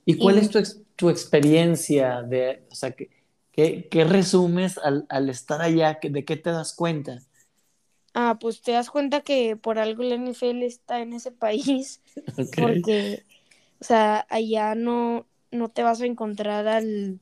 ¿Y 0.06 0.18
cuál 0.18 0.38
es 0.38 0.50
tu, 0.50 0.62
tu, 0.96 1.10
experiencia 1.10 2.22
de, 2.22 2.66
o 2.70 2.76
sea, 2.76 2.92
qué, 2.92 3.88
qué, 3.90 4.04
resumes 4.04 4.78
al, 4.78 5.06
al, 5.10 5.30
estar 5.30 5.62
allá? 5.62 6.00
¿De 6.02 6.26
qué 6.26 6.36
te 6.36 6.52
das 6.52 6.74
cuenta? 6.74 7.20
Ah, 8.14 8.38
pues 8.40 8.62
te 8.62 8.74
das 8.74 8.90
cuenta 8.90 9.22
que 9.22 9.56
por 9.56 9.80
algo 9.80 10.04
la 10.04 10.16
NFL 10.16 10.64
está 10.64 11.02
en 11.02 11.14
ese 11.14 11.32
país. 11.32 12.02
Porque, 12.58 13.24
o 13.80 13.84
sea, 13.84 14.26
allá 14.30 14.76
no, 14.76 15.26
no 15.52 15.70
te 15.70 15.84
vas 15.84 16.02
a 16.02 16.06
encontrar 16.06 16.68
al, 16.68 17.20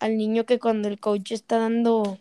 al 0.00 0.16
niño 0.16 0.44
que 0.44 0.58
cuando 0.58 0.88
el 0.88 0.98
coach 0.98 1.32
está 1.32 1.58
dando, 1.58 2.18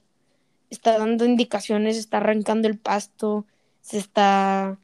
está 0.69 0.97
dando 0.97 1.25
indicaciones, 1.25 1.97
está 1.97 2.17
arrancando 2.17 2.67
el 2.67 2.77
pasto, 2.77 3.45
se 3.81 3.97
está, 3.97 4.79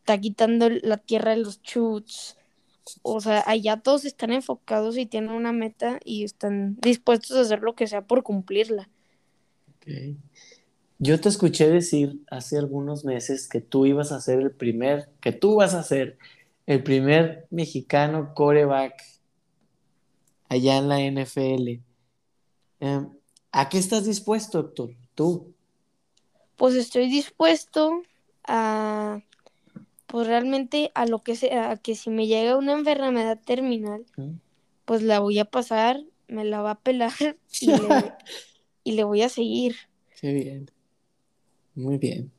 está 0.00 0.18
quitando 0.18 0.68
la 0.68 0.98
tierra 0.98 1.30
de 1.30 1.38
los 1.38 1.62
chutes. 1.62 2.36
O 3.02 3.20
sea, 3.20 3.44
allá 3.46 3.78
todos 3.78 4.04
están 4.04 4.32
enfocados 4.32 4.96
y 4.96 5.06
tienen 5.06 5.30
una 5.30 5.52
meta 5.52 6.00
y 6.04 6.24
están 6.24 6.76
dispuestos 6.80 7.36
a 7.36 7.40
hacer 7.42 7.60
lo 7.60 7.74
que 7.74 7.86
sea 7.86 8.02
por 8.02 8.22
cumplirla. 8.22 8.88
Okay. 9.76 10.18
Yo 11.00 11.20
te 11.20 11.28
escuché 11.28 11.68
decir 11.68 12.20
hace 12.28 12.58
algunos 12.58 13.04
meses 13.04 13.48
que 13.48 13.60
tú 13.60 13.86
ibas 13.86 14.10
a 14.10 14.20
ser 14.20 14.40
el 14.40 14.50
primer, 14.50 15.08
que 15.20 15.30
tú 15.30 15.56
vas 15.56 15.74
a 15.74 15.84
ser 15.84 16.18
el 16.66 16.82
primer 16.82 17.46
mexicano 17.50 18.34
coreback 18.34 19.02
allá 20.48 20.76
en 20.78 20.88
la 20.88 21.00
NFL. 21.00 21.80
Em, 22.80 23.10
¿A 23.52 23.68
qué 23.68 23.78
estás 23.78 24.04
dispuesto, 24.06 24.60
Héctor? 24.60 24.90
Tú. 25.14 25.54
Pues 26.56 26.74
estoy 26.74 27.08
dispuesto 27.08 28.02
a, 28.44 29.20
pues 30.06 30.26
realmente 30.26 30.90
a 30.94 31.06
lo 31.06 31.20
que 31.20 31.36
sea, 31.36 31.70
a 31.70 31.76
que 31.76 31.94
si 31.94 32.10
me 32.10 32.26
llega 32.26 32.56
una 32.56 32.72
enfermedad 32.72 33.38
terminal, 33.44 34.04
pues 34.84 35.02
la 35.02 35.20
voy 35.20 35.38
a 35.38 35.44
pasar, 35.44 36.02
me 36.26 36.44
la 36.44 36.60
va 36.60 36.72
a 36.72 36.80
pelar 36.80 37.12
y 37.60 37.66
le, 37.66 38.14
y 38.82 38.92
le 38.92 39.04
voy 39.04 39.22
a 39.22 39.28
seguir. 39.28 39.76
Qué 40.20 40.32
bien. 40.32 40.70
Muy 41.78 41.96
bien. 41.96 42.32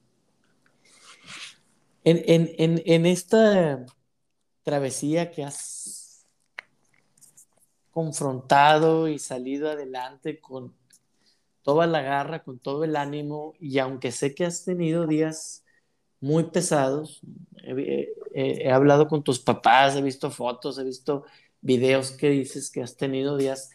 En, 2.03 3.05
esta 3.05 3.85
travesía 4.63 5.31
que 5.31 5.45
has 5.45 6.27
confrontado 7.89 9.07
y 9.07 9.17
salido 9.17 9.69
adelante 9.69 10.41
con 10.41 10.73
toda 11.61 11.87
la 11.87 12.01
garra, 12.01 12.43
con 12.43 12.59
todo 12.59 12.83
el 12.83 12.97
ánimo, 12.97 13.53
y 13.61 13.79
aunque 13.79 14.11
sé 14.11 14.35
que 14.35 14.43
has 14.45 14.65
tenido 14.65 15.07
días 15.07 15.63
muy 16.19 16.43
pesados, 16.51 17.21
he, 17.63 18.09
he, 18.33 18.69
hablado 18.69 19.07
con 19.07 19.23
tus 19.23 19.39
papás, 19.39 19.95
he 19.95 20.01
visto 20.01 20.31
fotos, 20.31 20.77
he 20.79 20.83
visto 20.83 21.23
videos 21.61 22.11
que 22.11 22.29
dices 22.29 22.69
que 22.69 22.83
has 22.83 22.97
tenido 22.97 23.37
días 23.37 23.71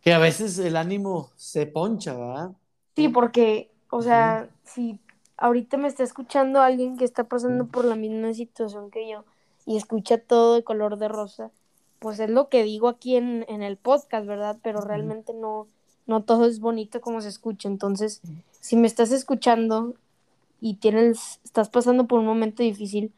que 0.00 0.14
a 0.14 0.18
veces 0.18 0.58
el 0.58 0.76
ánimo 0.76 1.30
se 1.36 1.66
poncha, 1.66 2.14
¿verdad? 2.14 2.52
Sí, 2.94 3.10
porque 3.10 3.75
o 3.90 4.02
sea, 4.02 4.48
si 4.64 4.98
ahorita 5.36 5.76
me 5.76 5.88
está 5.88 6.02
escuchando 6.02 6.60
alguien 6.60 6.96
que 6.96 7.04
está 7.04 7.24
pasando 7.24 7.66
por 7.66 7.84
la 7.84 7.96
misma 7.96 8.32
situación 8.34 8.90
que 8.90 9.08
yo 9.08 9.24
y 9.64 9.76
escucha 9.76 10.18
todo 10.18 10.54
de 10.54 10.64
color 10.64 10.98
de 10.98 11.08
rosa, 11.08 11.50
pues 11.98 12.20
es 12.20 12.30
lo 12.30 12.48
que 12.48 12.62
digo 12.62 12.88
aquí 12.88 13.16
en, 13.16 13.44
en 13.48 13.62
el 13.62 13.76
podcast, 13.76 14.26
¿verdad? 14.26 14.58
Pero 14.62 14.80
realmente 14.80 15.32
no, 15.34 15.66
no 16.06 16.22
todo 16.22 16.46
es 16.46 16.60
bonito 16.60 17.00
como 17.00 17.20
se 17.20 17.28
escucha. 17.28 17.68
Entonces, 17.68 18.22
si 18.60 18.76
me 18.76 18.86
estás 18.86 19.10
escuchando 19.12 19.94
y 20.60 20.74
tienes, 20.74 21.40
estás 21.44 21.68
pasando 21.68 22.06
por 22.06 22.20
un 22.20 22.26
momento 22.26 22.62
difícil, 22.62 23.12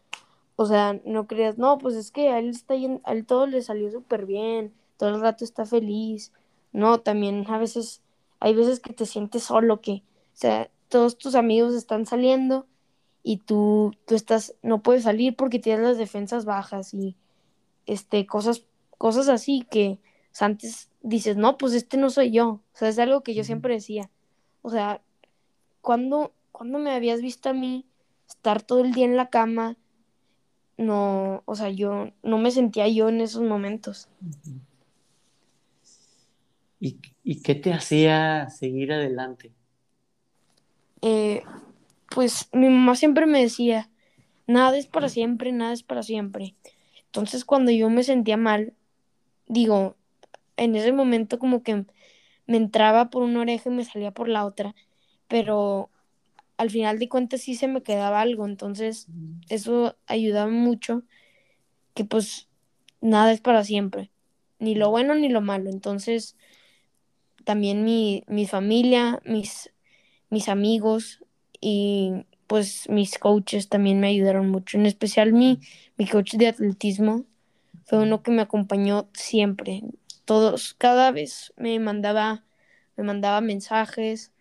o 0.56 0.66
sea, 0.66 1.00
no 1.04 1.26
creas, 1.26 1.56
no, 1.56 1.78
pues 1.78 1.94
es 1.94 2.10
que 2.10 2.30
a 2.30 2.38
él, 2.38 2.50
está 2.50 2.74
a 2.74 3.12
él 3.12 3.26
todo 3.26 3.46
le 3.46 3.62
salió 3.62 3.90
súper 3.90 4.26
bien, 4.26 4.72
todo 4.96 5.10
el 5.10 5.20
rato 5.20 5.44
está 5.44 5.64
feliz. 5.64 6.32
No, 6.72 7.00
también 7.00 7.46
a 7.48 7.58
veces, 7.58 8.02
hay 8.40 8.54
veces 8.54 8.80
que 8.80 8.92
te 8.92 9.06
sientes 9.06 9.44
solo, 9.44 9.80
que, 9.80 10.02
sea, 10.40 10.70
todos 10.88 11.18
tus 11.18 11.34
amigos 11.34 11.74
están 11.74 12.06
saliendo 12.06 12.66
y 13.22 13.38
tú, 13.38 13.94
tú 14.06 14.14
estás, 14.14 14.54
no 14.62 14.82
puedes 14.82 15.04
salir 15.04 15.36
porque 15.36 15.58
tienes 15.58 15.84
las 15.84 15.98
defensas 15.98 16.44
bajas 16.44 16.94
y 16.94 17.16
este, 17.86 18.26
cosas, 18.26 18.64
cosas 18.96 19.28
así 19.28 19.66
que 19.70 19.98
antes 20.40 20.88
dices, 21.02 21.36
no, 21.36 21.58
pues 21.58 21.74
este 21.74 21.96
no 21.96 22.10
soy 22.10 22.30
yo. 22.30 22.48
O 22.48 22.62
sea, 22.72 22.88
es 22.88 22.98
algo 22.98 23.22
que 23.22 23.34
yo 23.34 23.42
siempre 23.42 23.74
decía. 23.74 24.08
O 24.62 24.70
sea, 24.70 25.02
cuando 25.80 26.32
cuando 26.58 26.80
me 26.80 26.90
habías 26.90 27.22
visto 27.22 27.48
a 27.48 27.52
mí 27.52 27.86
estar 28.28 28.62
todo 28.62 28.80
el 28.84 28.92
día 28.92 29.04
en 29.04 29.16
la 29.16 29.30
cama? 29.30 29.76
No, 30.76 31.42
o 31.44 31.54
sea, 31.54 31.70
yo 31.70 32.10
no 32.24 32.38
me 32.38 32.50
sentía 32.50 32.88
yo 32.88 33.08
en 33.08 33.20
esos 33.20 33.42
momentos. 33.42 34.08
¿Y, 36.80 36.98
y 37.22 37.42
qué 37.42 37.54
te 37.54 37.72
hacía 37.72 38.50
seguir 38.50 38.92
adelante? 38.92 39.52
Eh, 41.02 41.42
pues 42.10 42.48
mi 42.52 42.68
mamá 42.68 42.94
siempre 42.96 43.26
me 43.26 43.40
decía, 43.40 43.90
nada 44.46 44.76
es 44.76 44.86
para 44.86 45.08
siempre, 45.08 45.52
nada 45.52 45.72
es 45.72 45.82
para 45.82 46.02
siempre. 46.02 46.54
Entonces 47.06 47.44
cuando 47.44 47.70
yo 47.70 47.90
me 47.90 48.02
sentía 48.02 48.36
mal, 48.36 48.74
digo, 49.46 49.96
en 50.56 50.74
ese 50.74 50.92
momento 50.92 51.38
como 51.38 51.62
que 51.62 51.84
me 52.46 52.56
entraba 52.56 53.10
por 53.10 53.22
una 53.22 53.40
oreja 53.40 53.70
y 53.70 53.72
me 53.72 53.84
salía 53.84 54.10
por 54.10 54.28
la 54.28 54.44
otra, 54.44 54.74
pero 55.28 55.90
al 56.56 56.70
final 56.70 56.98
de 56.98 57.08
cuentas 57.08 57.42
sí 57.42 57.54
se 57.54 57.68
me 57.68 57.82
quedaba 57.82 58.20
algo, 58.20 58.44
entonces 58.46 59.06
eso 59.48 59.96
ayudaba 60.06 60.50
mucho, 60.50 61.04
que 61.94 62.04
pues 62.04 62.48
nada 63.00 63.32
es 63.32 63.40
para 63.40 63.64
siempre, 63.64 64.10
ni 64.58 64.74
lo 64.74 64.90
bueno 64.90 65.14
ni 65.14 65.28
lo 65.28 65.40
malo, 65.40 65.70
entonces 65.70 66.36
también 67.44 67.84
mi, 67.84 68.24
mi 68.26 68.46
familia, 68.46 69.20
mis, 69.24 69.70
mis 70.30 70.48
amigos 70.48 71.24
y 71.60 72.24
pues 72.46 72.88
mis 72.88 73.18
coaches 73.18 73.68
también 73.68 74.00
me 74.00 74.08
ayudaron 74.08 74.48
mucho, 74.50 74.78
en 74.78 74.86
especial 74.86 75.32
mi, 75.32 75.60
mi 75.96 76.06
coach 76.06 76.34
de 76.34 76.48
atletismo 76.48 77.24
fue 77.84 78.00
uno 78.00 78.22
que 78.22 78.30
me 78.30 78.42
acompañó 78.42 79.08
siempre, 79.12 79.82
todos, 80.24 80.74
cada 80.74 81.10
vez 81.10 81.52
me 81.56 81.78
mandaba, 81.80 82.44
me 82.96 83.04
mandaba 83.04 83.40
mensajes, 83.40 84.32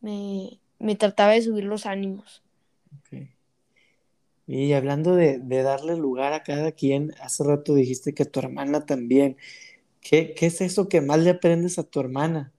me, 0.00 0.60
me 0.78 0.94
trataba 0.94 1.32
de 1.32 1.42
subir 1.42 1.64
los 1.64 1.86
ánimos. 1.86 2.44
Y 4.46 4.74
hablando 4.74 5.16
de, 5.16 5.40
darle 5.62 5.96
lugar 5.96 6.34
a 6.34 6.42
cada 6.42 6.72
quien, 6.72 7.14
hace 7.20 7.44
rato 7.44 7.74
dijiste 7.74 8.12
que 8.12 8.26
tu 8.26 8.40
hermana 8.40 8.84
también. 8.84 9.36
¿Qué, 10.00 10.34
es 10.38 10.60
eso 10.60 10.88
que 10.88 11.00
más 11.00 11.20
le 11.20 11.30
aprendes 11.30 11.78
a 11.78 11.82
tu 11.82 12.00
hermana? 12.00 12.52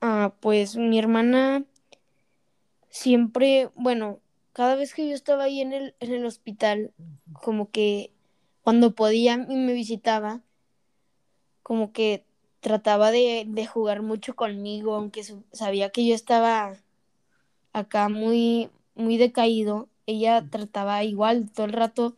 Ah, 0.00 0.32
pues 0.40 0.76
mi 0.76 0.98
hermana 0.98 1.64
siempre, 2.88 3.70
bueno, 3.74 4.20
cada 4.52 4.74
vez 4.74 4.94
que 4.94 5.08
yo 5.08 5.14
estaba 5.14 5.44
ahí 5.44 5.60
en 5.60 5.72
el, 5.72 5.94
en 6.00 6.12
el 6.12 6.26
hospital, 6.26 6.92
como 7.32 7.70
que 7.70 8.12
cuando 8.62 8.94
podía 8.94 9.34
y 9.48 9.56
me 9.56 9.72
visitaba, 9.72 10.42
como 11.62 11.92
que 11.92 12.24
trataba 12.60 13.10
de, 13.10 13.68
jugar 13.70 14.02
mucho 14.02 14.34
conmigo, 14.34 14.94
aunque 14.94 15.22
sabía 15.52 15.90
que 15.90 16.06
yo 16.06 16.14
estaba 16.14 16.76
acá 17.72 18.08
muy, 18.08 18.70
muy 18.94 19.16
decaído, 19.16 19.88
ella 20.06 20.44
trataba 20.50 21.04
igual 21.04 21.50
todo 21.50 21.66
el 21.66 21.72
rato 21.72 22.14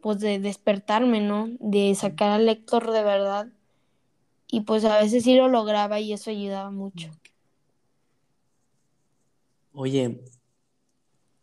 pues 0.00 0.18
de 0.20 0.38
despertarme, 0.38 1.20
¿no? 1.20 1.48
De 1.60 1.94
sacar 1.94 2.30
al 2.30 2.46
lector 2.46 2.90
de 2.90 3.02
verdad. 3.02 3.48
Y 4.48 4.60
pues 4.60 4.84
a 4.84 4.98
veces 5.00 5.24
sí 5.24 5.34
lo 5.34 5.48
lograba 5.48 6.00
y 6.00 6.12
eso 6.12 6.30
ayudaba 6.30 6.70
mucho. 6.70 7.10
Oye, 9.72 10.20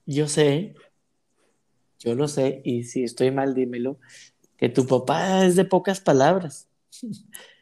yo 0.06 0.28
sé, 0.28 0.74
yo 2.00 2.16
lo 2.16 2.28
sé, 2.28 2.62
y 2.66 2.84
si 2.84 3.04
estoy 3.04 3.32
mal, 3.32 3.54
dímelo, 3.54 4.00
que 4.58 4.70
tu 4.70 4.86
papá 4.88 5.46
es 5.46 5.56
de 5.56 5.66
pocas 5.66 6.00
palabras. 6.00 6.68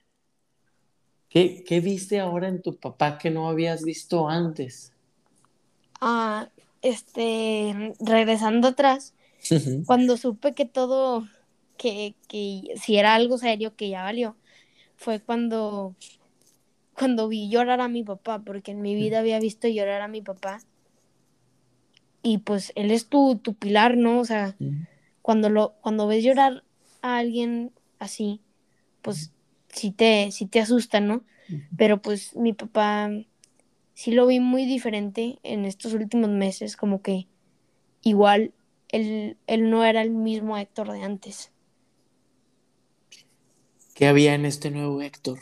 ¿Qué, 1.30 1.82
viste 1.82 2.20
ahora 2.20 2.50
en 2.50 2.62
tu 2.62 2.76
papá 2.76 3.18
que 3.18 3.30
no 3.30 3.48
habías 3.48 3.84
visto 3.84 4.28
antes? 4.28 4.92
Ah, 6.02 6.50
este, 6.82 7.94
regresando 8.02 8.70
atrás, 8.70 9.14
cuando 9.86 10.18
supe 10.18 10.54
que 10.54 10.66
todo, 10.66 11.26
que, 11.78 12.16
que 12.28 12.74
si 12.76 12.98
era 12.98 13.16
algo 13.16 13.38
serio, 13.38 13.76
que 13.78 13.88
ya 13.88 14.04
valió, 14.04 14.36
fue 15.02 15.20
cuando, 15.20 15.96
cuando 16.94 17.28
vi 17.28 17.50
llorar 17.50 17.82
a 17.82 17.88
mi 17.88 18.04
papá, 18.04 18.38
porque 18.38 18.70
en 18.70 18.84
mi 18.84 18.94
vida 18.94 19.18
había 19.18 19.40
visto 19.40 19.68
llorar 19.68 20.04
a 20.04 20.08
mi 20.08 20.22
papá. 20.22 20.60
Y 22.22 22.38
pues 22.38 22.72
él 22.76 22.92
es 22.92 23.08
tu, 23.08 23.38
tu 23.38 23.56
pilar, 23.56 23.98
¿no? 23.98 24.20
O 24.20 24.26
sea, 24.26 24.56
cuando, 25.24 25.50
lo, 25.50 25.74
cuando 25.82 26.06
ves 26.06 26.24
llorar 26.24 26.64
a 27.02 27.18
alguien 27.18 27.72
así, 27.98 28.42
pues 29.02 29.32
sí 29.70 29.90
te, 29.90 30.32
sí 30.32 30.46
te 30.46 30.60
asusta, 30.60 31.00
¿no? 31.00 31.24
Pero 31.78 32.00
pues 32.00 32.36
mi 32.36 32.54
papá 32.54 33.10
sí 33.96 34.12
lo 34.12 34.28
vi 34.28 34.40
muy 34.40 34.66
diferente 34.66 35.40
en 35.42 35.66
estos 35.66 35.96
últimos 35.96 36.30
meses, 36.30 36.78
como 36.78 37.02
que 37.02 37.28
igual 38.04 38.54
él, 38.90 39.36
él 39.48 39.72
no 39.72 39.84
era 39.84 40.04
el 40.04 40.12
mismo 40.12 40.60
Héctor 40.60 40.92
de 40.92 41.02
antes. 41.02 41.52
¿Qué 43.94 44.08
había 44.08 44.34
en 44.36 44.46
este 44.46 44.72
nuevo 44.72 45.02
Héctor? 45.02 45.40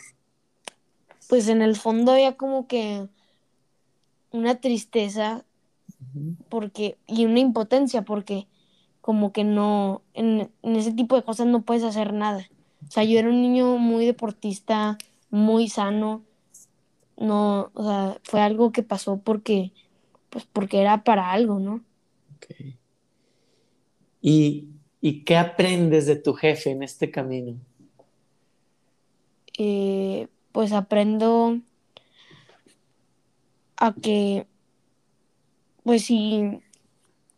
Pues 1.28 1.48
en 1.48 1.62
el 1.62 1.76
fondo 1.76 2.12
había 2.12 2.36
como 2.36 2.66
que 2.66 3.06
una 4.30 4.60
tristeza 4.60 5.44
porque 6.48 6.96
y 7.06 7.24
una 7.26 7.40
impotencia 7.40 8.02
porque 8.02 8.46
como 9.00 9.32
que 9.32 9.44
no 9.44 10.02
en, 10.14 10.50
en, 10.62 10.76
ese 10.76 10.92
tipo 10.92 11.16
de 11.16 11.22
cosas 11.22 11.46
no 11.46 11.62
puedes 11.62 11.84
hacer 11.84 12.12
nada 12.12 12.48
o 12.86 12.90
sea, 12.90 13.04
yo 13.04 13.18
era 13.18 13.28
un 13.28 13.40
niño 13.40 13.76
muy 13.76 14.06
deportista, 14.06 14.98
muy 15.30 15.68
sano. 15.68 16.24
No, 17.16 17.70
o 17.74 17.84
sea, 17.84 18.18
fue 18.22 18.40
algo 18.40 18.72
que 18.72 18.82
pasó 18.82 19.18
porque, 19.18 19.72
pues 20.30 20.46
porque 20.50 20.80
era 20.80 21.04
para 21.04 21.30
algo, 21.30 21.58
¿no? 21.58 21.84
Okay. 22.36 22.78
¿Y, 24.22 24.68
qué 25.24 25.36
aprendes 25.36 26.06
de 26.06 26.16
tu 26.16 26.32
jefe 26.32 26.70
en 26.70 26.82
este 26.82 27.10
camino? 27.10 27.58
Pues 30.52 30.72
aprendo 30.72 31.60
a 33.76 33.94
que, 33.94 34.46
pues 35.84 36.04
si, 36.04 36.60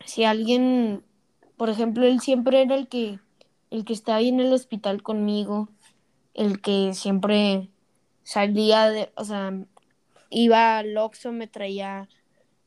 si 0.05 0.25
alguien, 0.25 1.05
por 1.57 1.71
ejemplo, 1.71 2.07
él 2.07 2.21
siempre 2.21 2.63
era 2.63 2.75
el 2.75 2.89
que 2.89 3.19
el 3.71 3.87
que 3.87 3.95
estaba 3.95 4.19
ahí 4.19 4.29
en 4.29 4.41
el 4.41 4.53
hospital 4.53 5.03
conmigo, 5.03 5.71
el 6.35 6.61
que 6.61 6.93
siempre 6.95 7.71
salía 8.23 8.91
de, 8.91 9.11
o 9.17 9.25
sea, 9.25 9.55
iba 10.31 10.79
al 10.79 10.97
Oxxo, 10.99 11.33
me 11.33 11.49
traía 11.49 12.09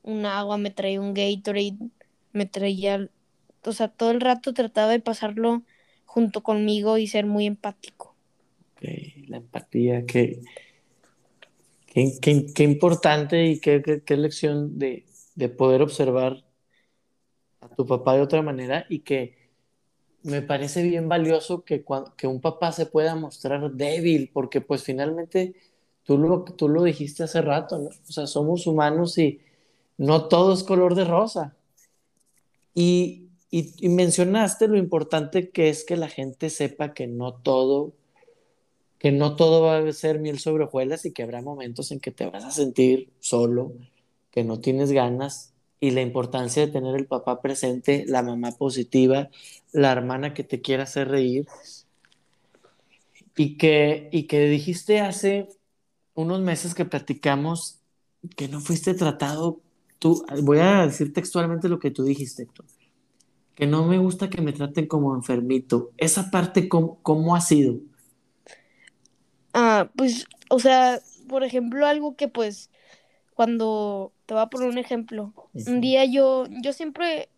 un 0.02 0.26
agua, 0.26 0.58
me 0.58 0.72
traía 0.72 1.00
un 1.00 1.14
Gatorade, 1.14 1.78
me 2.32 2.46
traía, 2.46 3.08
o 3.64 3.72
sea, 3.72 3.88
todo 3.88 4.10
el 4.10 4.20
rato 4.20 4.52
trataba 4.52 4.90
de 4.90 5.00
pasarlo 5.00 5.62
junto 6.06 6.42
conmigo 6.42 6.98
y 6.98 7.06
ser 7.06 7.26
muy 7.26 7.46
empático. 7.46 8.15
La 8.80 9.38
empatía, 9.38 10.04
qué, 10.06 10.40
qué, 11.92 12.62
importante 12.62 13.46
y 13.46 13.60
qué, 13.60 14.02
qué, 14.04 14.16
lección 14.16 14.78
de, 14.78 15.06
de 15.34 15.48
poder 15.48 15.82
observar 15.82 16.44
a 17.60 17.68
tu 17.68 17.86
papá 17.86 18.14
de 18.14 18.22
otra 18.22 18.42
manera 18.42 18.86
y 18.88 19.00
que 19.00 19.46
me 20.26 20.42
parece 20.42 20.82
bien 20.82 21.08
valioso 21.08 21.64
que, 21.64 21.84
que 22.16 22.26
un 22.26 22.40
papá 22.40 22.72
se 22.72 22.86
pueda 22.86 23.14
mostrar 23.14 23.70
débil, 23.72 24.30
porque 24.32 24.60
pues 24.60 24.82
finalmente 24.82 25.54
tú 26.02 26.18
lo, 26.18 26.44
tú 26.44 26.68
lo 26.68 26.82
dijiste 26.82 27.22
hace 27.22 27.42
rato, 27.42 27.78
¿no? 27.78 27.88
O 27.88 28.12
sea, 28.12 28.26
somos 28.26 28.66
humanos 28.66 29.18
y 29.18 29.40
no 29.98 30.26
todo 30.28 30.52
es 30.52 30.64
color 30.64 30.94
de 30.96 31.04
rosa. 31.04 31.56
Y, 32.74 33.28
y, 33.50 33.88
mencionaste 33.88 34.68
lo 34.68 34.76
importante 34.76 35.50
que 35.50 35.68
es 35.68 35.84
que 35.84 35.96
la 35.96 36.08
gente 36.08 36.50
sepa 36.50 36.92
que 36.92 37.06
no 37.06 37.34
todo, 37.34 37.92
que 38.98 39.12
no 39.12 39.36
todo 39.36 39.62
va 39.62 39.78
a 39.78 39.92
ser 39.92 40.18
miel 40.18 40.38
sobre 40.38 40.64
hojuelas 40.64 41.04
y 41.04 41.12
que 41.12 41.22
habrá 41.22 41.42
momentos 41.42 41.92
en 41.92 42.00
que 42.00 42.10
te 42.10 42.26
vas 42.26 42.44
a 42.44 42.50
sentir 42.50 43.10
solo, 43.20 43.72
que 44.30 44.44
no 44.44 44.60
tienes 44.60 44.92
ganas 44.92 45.52
y 45.80 45.90
la 45.90 46.00
importancia 46.00 46.64
de 46.64 46.72
tener 46.72 46.94
el 46.96 47.06
papá 47.06 47.42
presente, 47.42 48.04
la 48.08 48.22
mamá 48.22 48.52
positiva, 48.52 49.28
la 49.72 49.92
hermana 49.92 50.32
que 50.34 50.44
te 50.44 50.60
quiera 50.60 50.84
hacer 50.84 51.08
reír. 51.08 51.46
Y 53.36 53.58
que, 53.58 54.08
y 54.12 54.24
que 54.24 54.48
dijiste 54.48 55.00
hace 55.00 55.48
unos 56.14 56.40
meses 56.40 56.74
que 56.74 56.86
platicamos 56.86 57.80
que 58.34 58.48
no 58.48 58.60
fuiste 58.60 58.94
tratado, 58.94 59.60
tú, 59.98 60.24
voy 60.42 60.58
a 60.58 60.86
decir 60.86 61.12
textualmente 61.12 61.68
lo 61.68 61.78
que 61.78 61.90
tú 61.90 62.02
dijiste, 62.02 62.44
Héctor, 62.44 62.64
que 63.54 63.66
no 63.66 63.86
me 63.86 63.98
gusta 63.98 64.30
que 64.30 64.40
me 64.40 64.54
traten 64.54 64.86
como 64.86 65.14
enfermito. 65.14 65.92
Esa 65.98 66.30
parte, 66.30 66.68
¿cómo, 66.68 66.98
cómo 67.02 67.36
ha 67.36 67.42
sido? 67.42 67.78
Ah, 69.58 69.88
pues, 69.96 70.26
o 70.50 70.58
sea, 70.58 71.00
por 71.30 71.42
ejemplo, 71.42 71.86
algo 71.86 72.14
que 72.14 72.28
pues, 72.28 72.68
cuando, 73.34 74.12
te 74.26 74.34
voy 74.34 74.42
a 74.42 74.50
poner 74.50 74.68
un 74.68 74.76
ejemplo, 74.76 75.32
un 75.66 75.80
día 75.80 76.04
yo, 76.04 76.44
yo 76.62 76.74
siempre, 76.74 77.30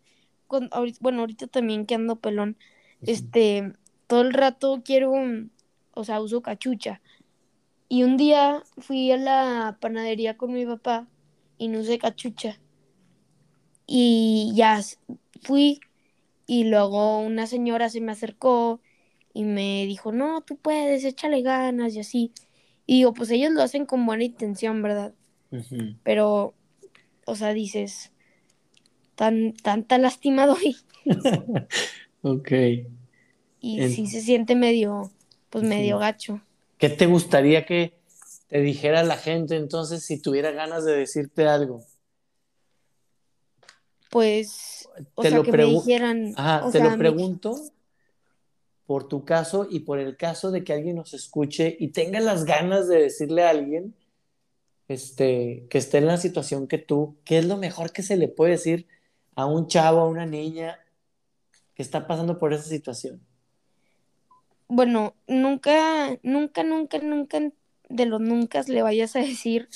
bueno, 0.49 1.21
ahorita 1.21 1.47
también 1.47 1.87
que 1.87 1.95
ando 1.95 2.17
pelón, 2.17 2.57
este, 3.03 3.73
todo 4.09 4.23
el 4.23 4.33
rato 4.33 4.83
quiero, 4.85 5.13
o 5.93 6.03
sea, 6.03 6.21
uso 6.21 6.43
cachucha. 6.43 7.01
Y 7.89 8.03
un 8.03 8.17
día 8.17 8.65
fui 8.79 9.13
a 9.13 9.17
la 9.17 9.79
panadería 9.81 10.37
con 10.37 10.53
mi 10.53 10.67
papá 10.67 11.07
y 11.57 11.69
no 11.69 11.79
usé 11.79 12.01
cachucha. 12.01 12.59
Y 13.87 14.51
ya 14.57 14.81
fui 15.43 15.79
y 16.49 16.65
luego 16.65 17.21
una 17.21 17.47
señora 17.47 17.89
se 17.91 18.01
me 18.01 18.11
acercó 18.11 18.81
y 19.39 19.45
me 19.45 19.87
dijo, 19.87 20.11
no, 20.11 20.41
tú 20.41 20.57
puedes, 20.57 21.05
échale 21.05 21.43
ganas 21.43 21.95
y 21.95 22.01
así. 22.01 22.33
Y 22.87 22.97
digo, 22.97 23.15
pues 23.15 23.31
ellos 23.31 23.53
lo 23.53 23.63
hacen 23.63 23.87
con 23.87 24.05
buena 24.05 24.25
intención, 24.25 24.83
¿verdad? 24.83 25.15
Pero, 26.03 26.55
o 27.25 27.37
sea, 27.37 27.55
dices, 27.55 28.11
tan, 29.15 29.53
tanta 29.53 29.97
lástima 29.97 30.49
doy. 30.49 30.77
ok. 32.23 32.51
Y 33.61 33.89
sí 33.91 34.09
se 34.09 34.23
siente 34.23 34.57
medio, 34.57 35.13
pues 35.51 35.63
medio 35.63 35.99
gacho. 35.99 36.41
¿Qué 36.77 36.89
te 36.89 37.07
gustaría 37.07 37.65
que 37.65 37.97
te 38.49 38.61
dijera 38.61 39.05
la 39.05 39.19
gente 39.19 39.55
entonces 39.55 40.05
si 40.05 40.21
tuviera 40.21 40.51
ganas 40.51 40.85
de 40.85 40.97
decirte 40.97 41.47
algo? 41.47 41.85
Pues, 44.11 44.89
o 45.15 45.23
sea, 45.23 45.43
que 45.43 45.53
me 45.53 45.67
dijeran... 45.67 46.35
Ajá, 46.37 46.69
te 46.73 46.83
lo 46.83 46.99
pregunto 46.99 47.55
por 48.89 49.07
tu 49.07 49.27
caso 49.27 49.69
y 49.71 49.81
por 49.81 49.99
el 49.99 50.17
caso 50.17 50.51
de 50.51 50.65
que 50.65 50.73
alguien 50.73 50.97
nos 50.97 51.13
escuche 51.13 51.77
y 51.79 51.89
tenga 51.89 52.21
las 52.21 52.47
ganas 52.47 52.89
de 52.89 53.03
decirle 53.03 53.45
a 53.45 53.51
alguien 53.51 53.95
este, 54.89 55.67
que 55.69 55.77
esté 55.77 55.99
en 55.99 56.07
la 56.07 56.17
situación 56.17 56.67
que 56.67 56.79
tú, 56.79 57.19
¿qué 57.27 57.37
es 57.37 57.45
lo 57.45 57.59
mejor 57.59 57.93
que 57.93 58.03
se 58.03 58.17
le 58.17 58.29
puede 58.29 58.53
decir 58.53 58.87
a 59.35 59.45
un 59.45 59.67
chavo, 59.67 60.01
a 60.01 60.09
una 60.09 60.25
niña 60.25 60.79
que 61.75 61.83
está 61.83 62.07
pasando 62.07 62.39
por 62.39 62.55
esa 62.55 62.63
situación? 62.63 63.21
Bueno, 64.69 65.13
nunca, 65.27 66.19
nunca, 66.23 66.65
nunca, 66.65 66.97
nunca 66.97 67.41
de 67.91 68.07
los 68.07 68.23
nunca 68.23 68.63
le 68.69 68.81
vayas 68.81 69.17
a 69.17 69.19
decir, 69.19 69.69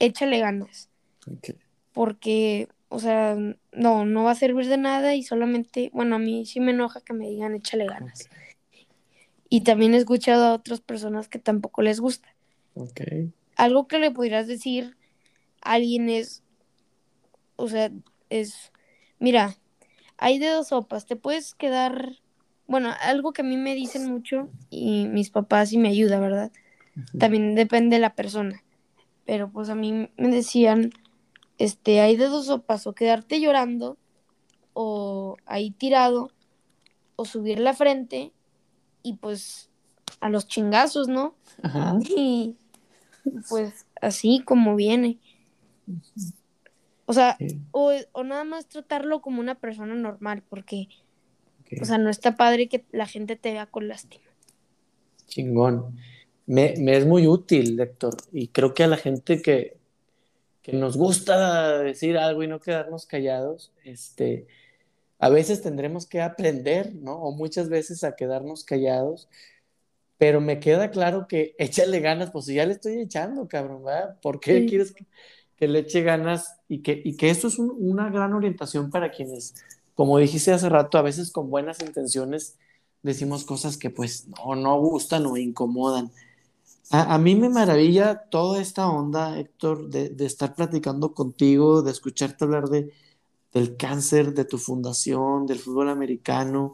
échale 0.00 0.40
ganas. 0.40 0.90
Porque, 1.92 2.66
o 2.88 2.98
sea, 2.98 3.36
no, 3.70 4.04
no 4.04 4.24
va 4.24 4.32
a 4.32 4.34
servir 4.34 4.66
de 4.66 4.76
nada 4.76 5.14
y 5.14 5.22
solamente, 5.22 5.88
bueno, 5.94 6.16
a 6.16 6.18
mí 6.18 6.46
sí 6.46 6.58
me 6.58 6.72
enoja 6.72 7.00
que 7.00 7.12
me 7.12 7.28
digan, 7.28 7.54
échale 7.54 7.86
ganas. 7.86 8.28
Y 9.48 9.62
también 9.62 9.94
he 9.94 9.98
escuchado 9.98 10.44
a 10.44 10.54
otras 10.54 10.80
personas 10.80 11.28
que 11.28 11.38
tampoco 11.38 11.82
les 11.82 12.00
gusta. 12.00 12.34
Algo 13.56 13.86
que 13.86 13.98
le 13.98 14.10
podrías 14.10 14.46
decir 14.46 14.96
a 15.62 15.72
alguien 15.74 16.08
es, 16.08 16.42
o 17.56 17.68
sea, 17.68 17.90
es, 18.28 18.72
mira, 19.18 19.56
hay 20.18 20.38
de 20.38 20.48
dos 20.48 20.68
sopas, 20.68 21.06
te 21.06 21.16
puedes 21.16 21.54
quedar, 21.54 22.16
bueno, 22.66 22.92
algo 23.00 23.32
que 23.32 23.42
a 23.42 23.44
mí 23.44 23.56
me 23.56 23.74
dicen 23.74 24.10
mucho 24.10 24.48
y 24.70 25.06
mis 25.06 25.30
papás 25.30 25.72
y 25.72 25.78
me 25.78 25.88
ayuda, 25.88 26.18
¿verdad? 26.20 26.52
También 27.18 27.54
depende 27.54 27.96
de 27.96 28.00
la 28.00 28.14
persona. 28.14 28.62
Pero 29.24 29.50
pues 29.50 29.68
a 29.68 29.74
mí 29.74 30.08
me 30.16 30.28
decían, 30.28 30.90
este, 31.58 32.00
hay 32.00 32.16
de 32.16 32.26
dos 32.26 32.46
sopas, 32.46 32.86
o 32.86 32.94
quedarte 32.94 33.40
llorando, 33.40 33.96
o 34.72 35.36
ahí 35.46 35.70
tirado, 35.70 36.30
o 37.16 37.24
subir 37.24 37.58
la 37.58 37.74
frente 37.74 38.32
y 39.06 39.12
pues 39.14 39.70
a 40.20 40.28
los 40.28 40.48
chingazos, 40.48 41.06
¿no? 41.06 41.34
Ajá. 41.62 41.96
Y 42.08 42.56
pues 43.48 43.86
así 44.00 44.42
como 44.44 44.74
viene. 44.74 45.18
O 47.04 47.12
sea, 47.12 47.38
o, 47.70 47.92
nada 48.24 48.42
más 48.42 48.66
tratarlo 48.66 49.20
como 49.20 49.40
una 49.40 49.54
persona 49.54 49.94
normal, 49.94 50.42
porque, 50.48 50.88
o 51.80 51.84
sea, 51.84 51.98
no 51.98 52.10
está 52.10 52.36
padre 52.36 52.68
que 52.68 52.84
la 52.90 53.06
gente 53.06 53.36
te 53.36 53.52
vea 53.52 53.66
con 53.66 53.86
lástima. 53.86 54.24
Chingón. 55.28 55.96
Me, 56.46 56.74
me 56.78 56.96
es 56.96 57.06
muy 57.06 57.26
útil, 57.28 57.78
Héctor, 57.78 58.16
y 58.32 58.48
creo 58.48 58.74
que 58.74 58.84
a 58.84 58.88
la 58.88 58.96
gente 58.96 59.42
que, 59.42 59.76
que 60.62 60.72
nos 60.72 60.96
gusta 60.96 61.78
decir 61.78 62.18
algo 62.18 62.42
y 62.42 62.48
no 62.48 62.60
quedarnos 62.60 63.06
callados, 63.06 63.72
este, 63.84 64.46
a 65.18 65.28
veces 65.28 65.62
tendremos 65.62 66.06
que 66.06 66.20
aprender, 66.20 66.94
¿no? 66.94 67.14
O 67.16 67.32
muchas 67.32 67.68
veces 67.68 68.04
a 68.04 68.16
quedarnos 68.16 68.64
callados, 68.64 69.28
pero 70.18 70.40
me 70.40 70.60
queda 70.60 70.90
claro 70.90 71.26
que 71.28 71.54
échale 71.58 72.00
ganas, 72.00 72.30
pues 72.30 72.46
ya 72.46 72.66
le 72.66 72.72
estoy 72.72 73.00
echando, 73.00 73.48
cabrón, 73.48 73.84
¿verdad? 73.84 74.18
¿Por 74.20 74.40
qué 74.40 74.66
quieres 74.66 74.94
que, 75.56 75.68
le 75.68 75.80
eche 75.80 76.02
ganas? 76.02 76.58
Y 76.68 76.82
que, 76.82 77.00
y 77.04 77.16
que 77.16 77.30
esto 77.30 77.48
es 77.48 77.58
una 77.58 78.10
gran 78.10 78.34
orientación 78.34 78.90
para 78.90 79.10
quienes, 79.10 79.54
como 79.94 80.18
dijiste 80.18 80.52
hace 80.52 80.68
rato, 80.68 80.98
a 80.98 81.02
veces 81.02 81.30
con 81.30 81.50
buenas 81.50 81.80
intenciones 81.80 82.56
decimos 83.02 83.44
cosas 83.44 83.76
que 83.76 83.88
pues 83.88 84.26
no, 84.28 84.56
no 84.56 84.78
gustan 84.80 85.26
o 85.26 85.36
incomodan. 85.36 86.10
A, 86.90 87.18
mí 87.18 87.34
me 87.34 87.48
maravilla 87.48 88.28
toda 88.30 88.60
esta 88.60 88.88
onda, 88.88 89.38
Héctor, 89.38 89.88
de, 89.88 90.08
de 90.08 90.24
estar 90.24 90.54
platicando 90.54 91.14
contigo, 91.14 91.82
de 91.82 91.90
escucharte 91.90 92.44
hablar 92.44 92.68
de, 92.68 92.92
del 93.52 93.76
cáncer, 93.76 94.34
de 94.34 94.44
tu 94.44 94.58
fundación, 94.58 95.46
del 95.46 95.58
fútbol 95.58 95.88
americano, 95.88 96.72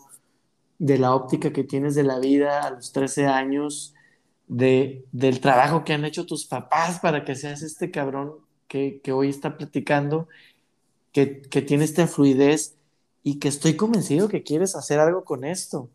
de 0.78 0.98
la 0.98 1.14
óptica 1.14 1.52
que 1.52 1.64
tienes 1.64 1.94
de 1.94 2.02
la 2.02 2.18
vida 2.18 2.62
a 2.62 2.70
los 2.70 2.92
13 2.92 3.26
años, 3.26 3.94
de, 4.48 5.04
del 5.12 5.40
trabajo 5.40 5.85
que 5.85 5.92
han 5.92 6.04
hecho 6.04 6.26
tus 6.26 6.46
papás 6.46 6.98
para 7.00 7.24
que 7.24 7.35
seas 7.37 7.62
este 7.62 7.90
cabrón 7.90 8.35
que, 8.68 9.00
hoy 9.12 9.28
está 9.28 9.56
platicando, 9.56 10.28
que, 11.12 11.42
que 11.42 11.62
tiene 11.62 11.85
esta 11.85 12.06
fluidez 12.06 12.76
y 13.22 13.38
que 13.38 13.48
estoy 13.48 13.76
convencido 13.76 14.28
que 14.28 14.42
quieres 14.42 14.74
hacer 14.74 14.98
algo 14.98 15.24
con 15.24 15.44
esto. 15.44 15.88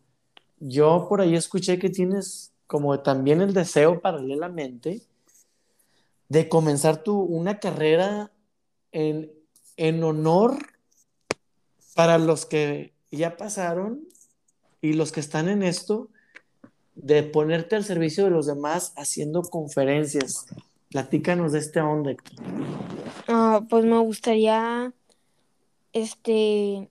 Yo 0.60 1.08
por 1.10 1.22
ahí 1.22 1.36
escuché 1.36 1.80
que 1.80 1.90
tienes 1.90 2.54
como 2.68 3.00
también 3.02 3.42
el 3.42 3.54
deseo 3.54 4.00
paralelamente 4.00 5.02
de 6.30 6.50
comenzar 6.50 7.04
tu, 7.04 7.20
una 7.20 7.60
carrera 7.60 8.32
en, 8.92 9.32
en 9.78 10.04
honor 10.04 10.58
para 11.96 12.18
los 12.18 12.46
que 12.46 12.94
ya 13.12 13.38
pasaron 13.38 14.08
y 14.82 14.94
los 14.94 15.12
que 15.12 15.20
están 15.20 15.48
en 15.50 15.64
esto, 15.64 16.10
de 16.96 17.24
ponerte 17.24 17.76
al 17.76 17.84
servicio 17.84 18.26
de 18.26 18.32
los 18.32 18.48
demás 18.48 18.94
haciendo 18.98 19.44
conferencias. 19.44 20.46
Platícanos 20.90 21.52
de 21.52 21.60
este 21.60 21.80
onda. 21.82 22.16
Ah, 23.28 23.62
pues 23.70 23.86
me 23.86 24.00
gustaría, 24.00 24.94
este, 25.94 26.90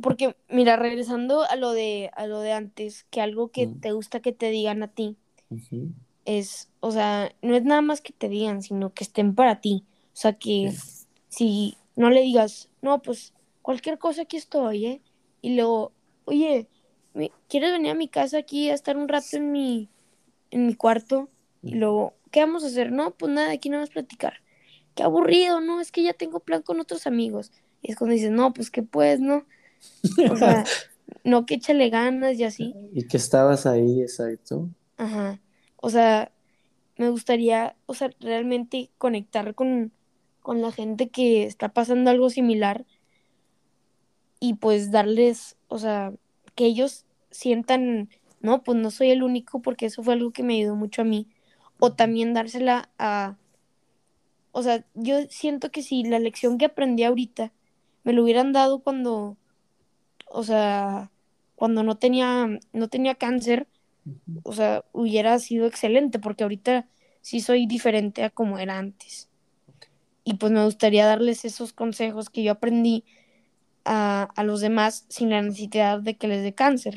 porque 0.00 0.36
mira, 0.48 0.76
regresando 0.76 1.42
a 1.42 1.56
lo 1.56 1.72
de, 1.72 2.10
a 2.14 2.26
lo 2.26 2.40
de 2.40 2.52
antes, 2.52 3.04
que 3.10 3.20
algo 3.20 3.48
que 3.48 3.66
te 3.66 3.92
gusta 3.92 4.20
que 4.20 4.32
te 4.32 4.50
digan 4.50 4.82
a 4.82 4.88
ti, 4.88 5.16
es, 6.24 6.68
o 6.80 6.90
sea, 6.90 7.32
no 7.42 7.54
es 7.54 7.64
nada 7.64 7.82
más 7.82 8.00
que 8.00 8.12
te 8.12 8.28
digan, 8.28 8.62
sino 8.62 8.92
que 8.92 9.04
estén 9.04 9.34
para 9.34 9.60
ti. 9.60 9.84
O 10.14 10.16
sea, 10.16 10.34
que 10.34 10.72
si 11.28 11.76
no 11.96 12.10
le 12.10 12.22
digas, 12.22 12.68
no, 12.82 13.02
pues 13.02 13.32
cualquier 13.62 13.98
cosa 13.98 14.22
aquí 14.22 14.36
estoy, 14.36 14.86
¿eh? 14.86 15.02
Y 15.42 15.56
luego, 15.56 15.92
oye, 16.24 16.68
¿quieres 17.48 17.72
venir 17.72 17.92
a 17.92 17.94
mi 17.94 18.08
casa 18.08 18.38
aquí 18.38 18.70
a 18.70 18.74
estar 18.74 18.96
un 18.96 19.08
rato 19.08 19.36
en 19.36 19.52
mi, 19.52 19.88
en 20.50 20.66
mi 20.66 20.74
cuarto? 20.74 21.28
Y 21.62 21.76
luego, 21.76 22.14
¿qué 22.30 22.40
vamos 22.40 22.64
a 22.64 22.66
hacer? 22.66 22.92
No, 22.92 23.12
pues 23.12 23.32
nada, 23.32 23.52
aquí 23.52 23.68
no 23.68 23.78
vas 23.78 23.90
a 23.90 23.92
platicar. 23.92 24.34
Qué 24.94 25.02
aburrido, 25.02 25.60
¿no? 25.60 25.80
Es 25.80 25.90
que 25.90 26.02
ya 26.02 26.12
tengo 26.12 26.40
plan 26.40 26.62
con 26.62 26.80
otros 26.80 27.06
amigos. 27.06 27.52
Y 27.82 27.92
es 27.92 27.96
cuando 27.96 28.14
dices, 28.14 28.30
no, 28.30 28.52
pues 28.52 28.70
que 28.70 28.82
pues, 28.82 29.20
¿no? 29.20 29.46
O 30.30 30.36
sea, 30.36 30.64
no 31.24 31.46
que 31.46 31.54
échale 31.54 31.90
ganas 31.90 32.38
y 32.38 32.44
así. 32.44 32.74
Y 32.92 33.06
que 33.06 33.16
estabas 33.16 33.66
ahí, 33.66 34.02
exacto. 34.02 34.68
Ajá. 34.96 35.40
O 35.76 35.90
sea, 35.90 36.32
me 36.96 37.10
gustaría, 37.10 37.76
o 37.86 37.94
sea, 37.94 38.10
realmente 38.20 38.90
conectar 38.98 39.54
con, 39.54 39.92
con 40.44 40.60
la 40.60 40.70
gente 40.70 41.08
que 41.08 41.44
está 41.44 41.70
pasando 41.70 42.10
algo 42.10 42.28
similar 42.28 42.84
y 44.40 44.52
pues 44.52 44.90
darles, 44.90 45.56
o 45.68 45.78
sea, 45.78 46.12
que 46.54 46.66
ellos 46.66 47.06
sientan, 47.30 48.10
no, 48.42 48.62
pues 48.62 48.76
no 48.76 48.90
soy 48.90 49.10
el 49.10 49.22
único 49.22 49.62
porque 49.62 49.86
eso 49.86 50.02
fue 50.02 50.12
algo 50.12 50.32
que 50.32 50.42
me 50.42 50.56
ayudó 50.56 50.76
mucho 50.76 51.00
a 51.00 51.06
mí. 51.06 51.28
O 51.78 51.94
también 51.94 52.34
dársela 52.34 52.90
a, 52.98 53.38
o 54.52 54.62
sea, 54.62 54.84
yo 54.92 55.22
siento 55.30 55.70
que 55.70 55.82
si 55.82 56.04
la 56.04 56.18
lección 56.18 56.58
que 56.58 56.66
aprendí 56.66 57.04
ahorita 57.04 57.50
me 58.02 58.12
lo 58.12 58.22
hubieran 58.22 58.52
dado 58.52 58.80
cuando, 58.80 59.38
o 60.28 60.44
sea, 60.44 61.10
cuando 61.54 61.82
no 61.84 61.96
tenía, 61.96 62.50
no 62.74 62.88
tenía 62.88 63.14
cáncer, 63.14 63.66
o 64.42 64.52
sea, 64.52 64.84
hubiera 64.92 65.38
sido 65.38 65.66
excelente, 65.66 66.18
porque 66.18 66.44
ahorita 66.44 66.86
sí 67.22 67.40
soy 67.40 67.64
diferente 67.66 68.24
a 68.24 68.28
como 68.28 68.58
era 68.58 68.76
antes. 68.76 69.30
Y 70.24 70.34
pues 70.34 70.50
me 70.50 70.64
gustaría 70.64 71.06
darles 71.06 71.44
esos 71.44 71.72
consejos 71.72 72.30
que 72.30 72.42
yo 72.42 72.52
aprendí 72.52 73.04
a, 73.84 74.32
los 74.44 74.60
demás 74.60 75.04
sin 75.08 75.30
la 75.30 75.42
necesidad 75.42 76.00
de 76.00 76.16
que 76.16 76.28
les 76.28 76.42
dé 76.42 76.54
cáncer. 76.54 76.94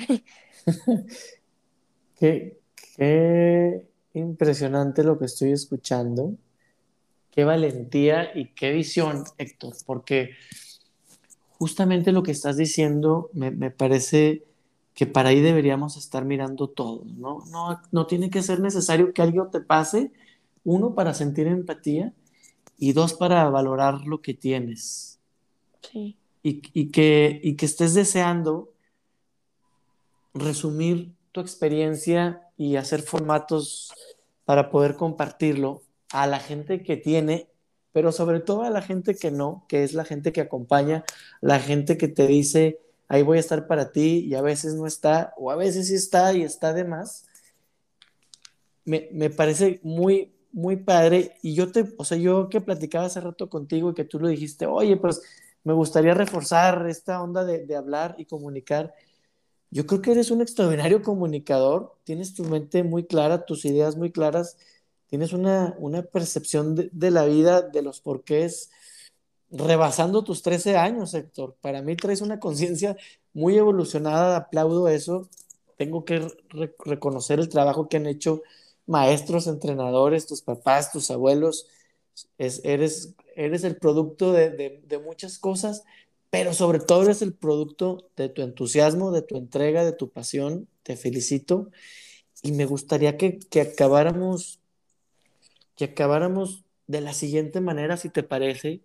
qué, 2.20 2.58
qué 2.96 3.86
impresionante 4.14 5.04
lo 5.04 5.20
que 5.20 5.26
estoy 5.26 5.52
escuchando. 5.52 6.34
Qué 7.32 7.44
valentía 7.44 8.32
y 8.34 8.48
qué 8.54 8.72
visión, 8.72 9.24
Héctor, 9.38 9.76
porque 9.86 10.32
justamente 11.52 12.12
lo 12.12 12.24
que 12.24 12.32
estás 12.32 12.58
diciendo 12.58 13.30
me, 13.34 13.52
me 13.52 13.70
parece 13.70 14.44
que 14.96 15.06
para 15.06 15.30
ahí 15.30 15.42
deberíamos 15.42 15.98
estar 15.98 16.26
mirando 16.26 16.68
todos, 16.70 17.06
¿no? 17.06 17.44
¿no? 17.52 17.80
No 17.92 18.08
tiene 18.08 18.32
que 18.32 18.42
ser 18.42 18.60
necesario 18.60 19.14
que 19.14 19.22
algo 19.22 19.48
te 19.50 19.62
pase, 19.62 20.12
uno, 20.64 20.96
para 20.96 21.14
sentir 21.14 21.46
empatía 21.46 22.14
y 22.78 22.94
dos, 22.94 23.14
para 23.14 23.50
valorar 23.50 24.02
lo 24.06 24.22
que 24.22 24.34
tienes. 24.34 25.20
Sí. 25.82 26.18
Y, 26.44 26.62
y, 26.74 26.92
que, 26.92 27.42
y 27.44 27.56
que 27.56 27.66
estés 27.66 27.94
deseando 27.94 28.74
resumir 30.34 31.14
tu 31.32 31.42
experiencia 31.42 32.42
y 32.58 32.76
hacer 32.76 33.02
formatos 33.02 33.92
para 34.46 34.70
poder 34.70 34.96
compartirlo 34.96 35.84
a 36.12 36.28
la 36.28 36.40
gente 36.40 36.84
que 36.84 36.98
tiene, 36.98 37.50
pero 37.92 38.12
sobre 38.12 38.40
todo 38.40 38.64
a 38.64 38.70
la 38.70 38.82
gente 38.82 39.16
que 39.16 39.32
no, 39.32 39.66
que 39.68 39.84
es 39.84 39.94
la 39.94 40.06
gente 40.06 40.32
que 40.32 40.42
acompaña, 40.42 41.04
la 41.42 41.60
gente 41.60 41.98
que 41.98 42.08
te 42.08 42.28
dice, 42.28 42.80
ahí 43.08 43.24
voy 43.24 43.38
a 43.38 43.42
estar 43.42 43.68
para 43.68 43.92
ti 43.92 44.26
y 44.26 44.36
a 44.36 44.42
veces 44.42 44.76
no 44.76 44.88
está, 44.88 45.34
o 45.38 45.52
a 45.52 45.56
veces 45.56 45.88
sí 45.88 45.96
está 45.96 46.34
y 46.34 46.44
está 46.44 46.74
de 46.74 46.86
más. 46.86 47.26
Me, 48.86 49.10
me 49.12 49.30
parece 49.30 49.80
muy, 49.84 50.32
muy 50.58 50.76
padre. 50.78 51.38
Y 51.44 51.54
yo 51.54 51.72
te, 51.72 51.86
o 51.98 52.04
sea, 52.04 52.18
yo 52.18 52.50
que 52.50 52.62
platicaba 52.62 53.06
hace 53.06 53.22
rato 53.22 53.50
contigo 53.50 53.92
y 53.92 53.94
que 53.94 54.06
tú 54.06 54.20
lo 54.20 54.28
dijiste, 54.28 54.66
oye, 54.66 54.98
pues 54.98 55.22
me 55.64 55.74
gustaría 55.74 56.16
reforzar 56.16 56.88
esta 56.90 57.22
onda 57.22 57.46
de, 57.46 57.66
de 57.66 57.76
hablar 57.76 58.16
y 58.18 58.26
comunicar. 58.26 58.96
Yo 59.70 59.86
creo 59.86 60.02
que 60.02 60.12
eres 60.14 60.32
un 60.32 60.42
extraordinario 60.42 61.04
comunicador, 61.04 61.96
tienes 62.06 62.34
tu 62.34 62.44
mente 62.44 62.84
muy 62.84 63.06
clara, 63.06 63.46
tus 63.46 63.66
ideas 63.66 63.98
muy 63.98 64.12
claras, 64.12 64.58
tienes 65.08 65.32
una, 65.32 65.76
una 65.78 66.02
percepción 66.02 66.74
de, 66.76 66.90
de 66.92 67.12
la 67.12 67.26
vida, 67.26 67.62
de 67.62 67.84
los 67.84 68.02
porqués, 68.02 68.72
rebasando 69.52 70.24
tus 70.24 70.42
13 70.42 70.76
años, 70.78 71.14
Héctor. 71.14 71.56
Para 71.62 71.84
mí 71.84 71.96
traes 71.96 72.22
una 72.22 72.40
conciencia 72.40 72.98
muy 73.34 73.58
evolucionada, 73.58 74.38
aplaudo 74.38 74.88
eso. 74.88 75.30
Tengo 75.78 76.04
que 76.04 76.28
reconocer 76.80 77.40
el 77.40 77.50
trabajo 77.50 77.88
que 77.88 77.98
han 77.98 78.08
hecho 78.08 78.42
maestros, 78.88 79.48
entrenadores, 79.48 80.26
tus 80.26 80.42
papás, 80.42 80.92
tus 80.92 81.12
abuelos. 81.12 81.68
eres, 82.38 83.14
eres 83.36 83.64
el 83.64 83.78
producto 83.78 84.34
de, 84.34 85.02
muchas 85.06 85.38
cosas, 85.38 85.84
pero 86.30 86.54
sobre 86.54 86.80
todo 86.80 87.04
eres 87.04 87.22
el 87.22 87.34
producto 87.34 88.10
de 88.16 88.30
tu 88.30 88.42
entusiasmo, 88.42 89.12
de 89.12 89.22
tu 89.22 89.38
entrega, 89.38 89.86
de 89.86 89.94
tu 89.94 90.10
pasión. 90.10 90.68
Te 90.84 90.98
felicito. 90.98 91.70
Y 92.42 92.52
me 92.52 92.66
gustaría 92.66 93.18
que, 93.18 93.40
que 93.40 93.62
acabáramos, 93.62 94.60
que 95.76 95.86
acabáramos 95.86 96.64
de 96.88 97.02
la 97.02 97.14
siguiente 97.14 97.62
manera, 97.62 97.98
si 97.98 98.10
te 98.10 98.24
parece 98.24 98.82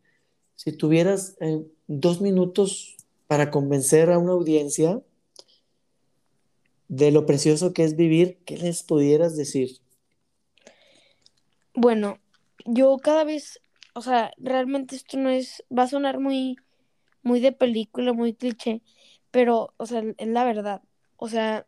si 0.63 0.73
tuvieras 0.73 1.37
eh, 1.41 1.65
dos 1.89 2.21
minutos 2.21 2.97
para 3.27 3.51
convencer 3.51 4.11
a 4.11 4.19
una 4.19 4.33
audiencia 4.33 5.03
de 6.89 7.11
lo 7.11 7.27
precioso 7.27 7.73
que 7.73 7.85
es 7.85 7.97
vivir, 7.97 8.39
¿qué 8.45 8.59
les 8.59 8.85
pudieras 8.85 9.37
decir? 9.37 9.82
Bueno, 11.75 12.19
yo 12.67 12.99
cada 12.99 13.25
vez, 13.25 13.61
o 13.95 14.03
sea, 14.03 14.33
realmente 14.39 14.97
esto 14.97 15.17
no 15.19 15.31
es, 15.31 15.65
va 15.77 15.85
a 15.85 15.89
sonar 15.89 16.21
muy, 16.21 16.57
muy 17.23 17.41
de 17.41 17.53
película, 17.53 18.13
muy 18.13 18.35
cliché, 18.35 18.83
pero, 19.31 19.75
o 19.79 19.87
sea, 19.87 20.03
es 20.19 20.29
la 20.29 20.45
verdad. 20.45 20.83
O 21.17 21.29
sea, 21.29 21.67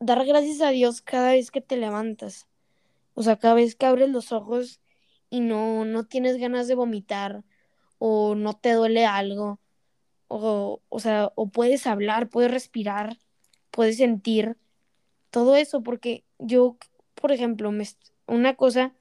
dar 0.00 0.24
gracias 0.26 0.60
a 0.62 0.70
Dios 0.70 1.02
cada 1.02 1.32
vez 1.32 1.50
que 1.50 1.60
te 1.60 1.76
levantas. 1.76 2.48
O 3.14 3.22
sea, 3.22 3.38
cada 3.38 3.54
vez 3.54 3.76
que 3.76 3.86
abres 3.86 4.10
los 4.10 4.32
ojos 4.32 4.80
y 5.30 5.40
no, 5.40 5.84
no 5.84 6.04
tienes 6.06 6.38
ganas 6.38 6.68
de 6.68 6.74
vomitar 6.74 7.44
o 7.98 8.34
no 8.34 8.54
te 8.54 8.72
duele 8.72 9.06
algo, 9.06 9.60
o, 10.28 10.80
o 10.88 11.00
sea, 11.00 11.32
o 11.34 11.48
puedes 11.48 11.86
hablar, 11.86 12.30
puedes 12.30 12.50
respirar, 12.50 13.18
puedes 13.70 13.98
sentir, 13.98 14.56
todo 15.30 15.56
eso, 15.56 15.82
porque 15.82 16.24
yo, 16.38 16.76
por 17.14 17.32
ejemplo, 17.32 17.72
me, 17.72 17.86
una 18.26 18.54
cosa 18.56 18.94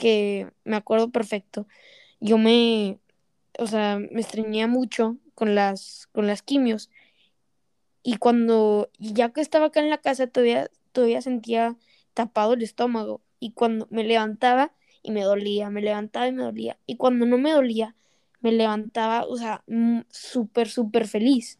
que 0.00 0.48
me 0.64 0.76
acuerdo 0.76 1.10
perfecto, 1.10 1.66
yo 2.20 2.38
me, 2.38 2.98
o 3.58 3.66
sea, 3.66 3.98
me 3.98 4.20
estreñía 4.20 4.66
mucho 4.66 5.18
con 5.34 5.54
las, 5.54 6.08
con 6.12 6.26
las 6.26 6.40
quimios, 6.40 6.88
y 8.02 8.16
cuando, 8.16 8.90
ya 8.98 9.28
que 9.28 9.42
estaba 9.42 9.66
acá 9.66 9.80
en 9.80 9.90
la 9.90 9.98
casa, 9.98 10.26
todavía, 10.26 10.70
todavía 10.92 11.20
sentía 11.20 11.76
tapado 12.14 12.54
el 12.54 12.62
estómago, 12.62 13.20
y 13.40 13.52
cuando 13.52 13.86
me 13.90 14.04
levantaba 14.04 14.72
y 15.02 15.10
me 15.10 15.22
dolía, 15.22 15.68
me 15.68 15.82
levantaba 15.82 16.26
y 16.28 16.32
me 16.32 16.44
dolía, 16.44 16.78
y 16.86 16.96
cuando 16.96 17.26
no 17.26 17.36
me 17.36 17.52
dolía, 17.52 17.94
me 18.40 18.52
levantaba, 18.52 19.26
o 19.26 19.36
sea, 19.36 19.62
mm, 19.66 20.00
súper, 20.08 20.68
súper 20.68 21.06
feliz. 21.06 21.58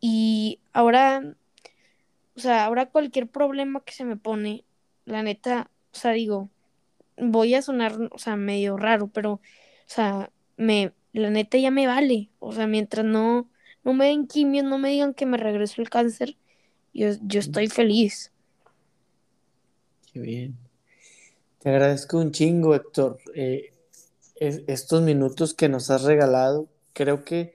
Y 0.00 0.60
ahora, 0.72 1.34
o 2.36 2.40
sea, 2.40 2.66
ahora 2.66 2.86
cualquier 2.86 3.26
problema 3.26 3.82
que 3.84 3.92
se 3.92 4.04
me 4.04 4.16
pone, 4.16 4.64
la 5.06 5.24
neta, 5.24 5.72
o 5.92 5.98
sea, 5.98 6.12
digo, 6.12 6.48
voy 7.20 7.54
a 7.54 7.62
sonar, 7.62 7.96
o 8.10 8.18
sea, 8.18 8.36
medio 8.36 8.76
raro, 8.76 9.08
pero, 9.08 9.34
o 9.34 9.40
sea, 9.86 10.30
me, 10.56 10.92
la 11.12 11.30
neta 11.30 11.58
ya 11.58 11.70
me 11.70 11.86
vale. 11.86 12.30
O 12.38 12.52
sea, 12.52 12.66
mientras 12.66 13.04
no, 13.04 13.50
no 13.84 13.92
me 13.92 14.06
den 14.06 14.26
quimio, 14.26 14.62
no 14.62 14.78
me 14.78 14.90
digan 14.90 15.14
que 15.14 15.26
me 15.26 15.36
regresó 15.36 15.82
el 15.82 15.90
cáncer, 15.90 16.36
yo, 16.92 17.08
yo 17.22 17.40
estoy 17.40 17.68
feliz. 17.68 18.32
Qué 20.12 20.20
bien. 20.20 20.58
Te 21.60 21.68
agradezco 21.68 22.18
un 22.18 22.32
chingo, 22.32 22.74
Héctor. 22.74 23.18
Eh, 23.34 23.72
estos 24.40 25.02
minutos 25.02 25.54
que 25.54 25.68
nos 25.68 25.90
has 25.90 26.02
regalado. 26.02 26.68
Creo 26.92 27.24
que 27.24 27.52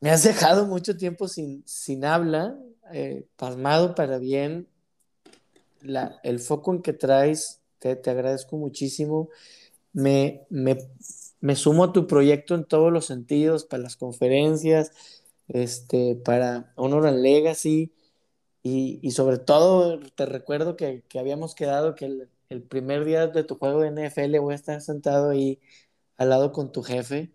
me 0.00 0.10
has 0.10 0.22
dejado 0.22 0.66
mucho 0.66 0.96
tiempo 0.96 1.28
sin, 1.28 1.62
sin 1.66 2.04
habla, 2.04 2.56
eh, 2.92 3.26
pasmado 3.36 3.94
para 3.94 4.18
bien. 4.18 4.68
La, 5.82 6.20
el 6.22 6.38
foco 6.38 6.72
en 6.72 6.82
que 6.82 6.92
traes, 6.92 7.59
te, 7.80 7.96
te 7.96 8.10
agradezco 8.10 8.56
muchísimo. 8.56 9.30
Me, 9.92 10.46
me, 10.50 10.78
me, 11.40 11.56
sumo 11.56 11.84
a 11.84 11.92
tu 11.92 12.06
proyecto 12.06 12.54
en 12.54 12.64
todos 12.64 12.92
los 12.92 13.06
sentidos, 13.06 13.64
para 13.64 13.82
las 13.82 13.96
conferencias, 13.96 14.92
este, 15.48 16.16
para 16.16 16.72
Honor 16.76 17.08
and 17.08 17.20
Legacy. 17.22 17.92
Y, 18.62 19.00
y 19.02 19.12
sobre 19.12 19.38
todo, 19.38 20.00
te 20.14 20.26
recuerdo 20.26 20.76
que, 20.76 21.02
que 21.08 21.18
habíamos 21.18 21.54
quedado 21.54 21.94
que 21.96 22.06
el, 22.06 22.30
el 22.50 22.62
primer 22.62 23.04
día 23.04 23.26
de 23.28 23.44
tu 23.44 23.56
juego 23.56 23.80
de 23.80 23.88
NFL 23.88 24.38
voy 24.40 24.52
a 24.52 24.56
estar 24.56 24.80
sentado 24.82 25.30
ahí 25.30 25.60
al 26.18 26.30
lado 26.30 26.52
con 26.52 26.72
tu 26.72 26.82
jefe 26.82 27.32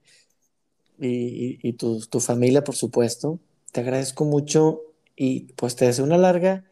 y, 0.99 1.73
tu, 1.73 2.19
familia, 2.19 2.63
por 2.63 2.75
supuesto. 2.75 3.39
Te 3.71 3.81
agradezco 3.81 4.25
mucho 4.25 4.81
y 5.15 5.53
pues 5.53 5.75
te 5.75 5.85
deseo 5.85 6.05
una 6.05 6.17
larga, 6.17 6.65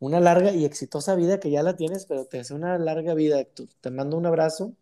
una 0.00 0.20
larga 0.20 0.52
y 0.52 0.64
exitosa 0.64 1.14
vida 1.16 1.40
que 1.40 1.50
ya 1.50 1.62
la 1.62 1.76
tienes, 1.76 2.06
pero 2.06 2.24
te 2.24 2.38
deseo 2.38 2.56
una 2.56 2.78
larga 2.78 3.14
vida. 3.14 3.44
Te 3.80 3.90
mando 3.90 4.16
un 4.16 4.26
abrazo. 4.26 4.72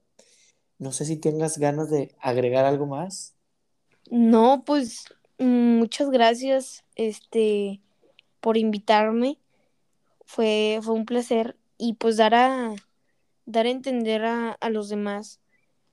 No 0.78 0.92
sé 0.92 1.06
si 1.06 1.16
tengas 1.16 1.58
ganas 1.58 1.90
de 1.90 2.14
agregar 2.20 2.64
algo 2.66 2.86
más. 2.86 3.34
No, 4.10 4.62
pues 4.64 5.06
mm, 5.38 5.78
muchas 5.78 6.10
gracias 6.10 6.84
este 6.94 7.80
por 8.40 8.56
invitarme. 8.56 9.38
Fue, 10.26 10.80
fue 10.82 10.94
un 10.94 11.06
placer 11.06 11.56
y 11.78 11.94
pues 11.94 12.16
dar 12.16 12.34
a, 12.34 12.74
dar 13.46 13.66
a 13.66 13.70
entender 13.70 14.24
a, 14.24 14.58
los 14.70 14.88
demás, 14.88 15.40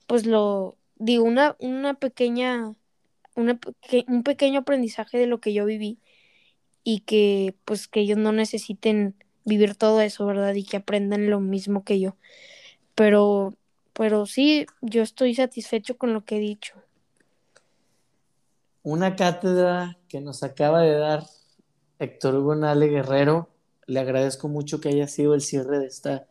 pues 0.08 0.26
lo 0.26 0.76
digo, 0.96 1.24
una, 1.24 1.56
una 1.60 1.94
pequeña, 1.94 2.74
un 3.36 4.24
pequeño 4.24 4.62
aprendizaje 4.62 5.18
de 5.20 5.28
lo 5.28 5.40
que 5.40 5.54
yo 5.54 5.66
viví 5.66 6.00
y 6.84 7.02
que 7.02 7.56
pues 7.66 7.88
que 7.88 8.02
ellos 8.02 8.18
no 8.18 8.32
necesiten 8.32 9.16
vivir 9.46 9.76
todo 9.76 10.02
eso, 10.02 10.26
¿verdad? 10.26 10.54
Y 10.56 10.64
que 10.64 10.78
aprendan 10.78 11.30
lo 11.30 11.40
mismo 11.40 11.84
que 11.84 12.00
yo. 12.00 12.16
Pero, 12.96 13.56
pero 13.94 14.26
sí, 14.26 14.66
yo 14.82 15.02
estoy 15.02 15.36
satisfecho 15.36 15.98
con 15.98 16.14
lo 16.14 16.26
que 16.26 16.38
he 16.38 16.40
dicho. 16.40 16.76
Una 18.84 19.16
cátedra 19.16 19.98
que 20.10 20.20
nos 20.20 20.44
acaba 20.44 20.82
de 20.82 20.98
dar 20.98 21.24
Héctor 22.00 22.36
Hugo 22.36 22.56
Nale 22.56 22.88
Guerrero. 22.88 23.50
Le 23.86 24.00
agradezco 24.00 24.48
mucho 24.48 24.80
que 24.82 24.90
haya 24.90 25.08
sido 25.08 25.34
el 25.34 25.42
cierre 25.42 25.80
de 25.80 25.88
esta 25.88 26.28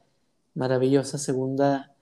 maravillosa 0.55 1.18
segunda 1.18 1.94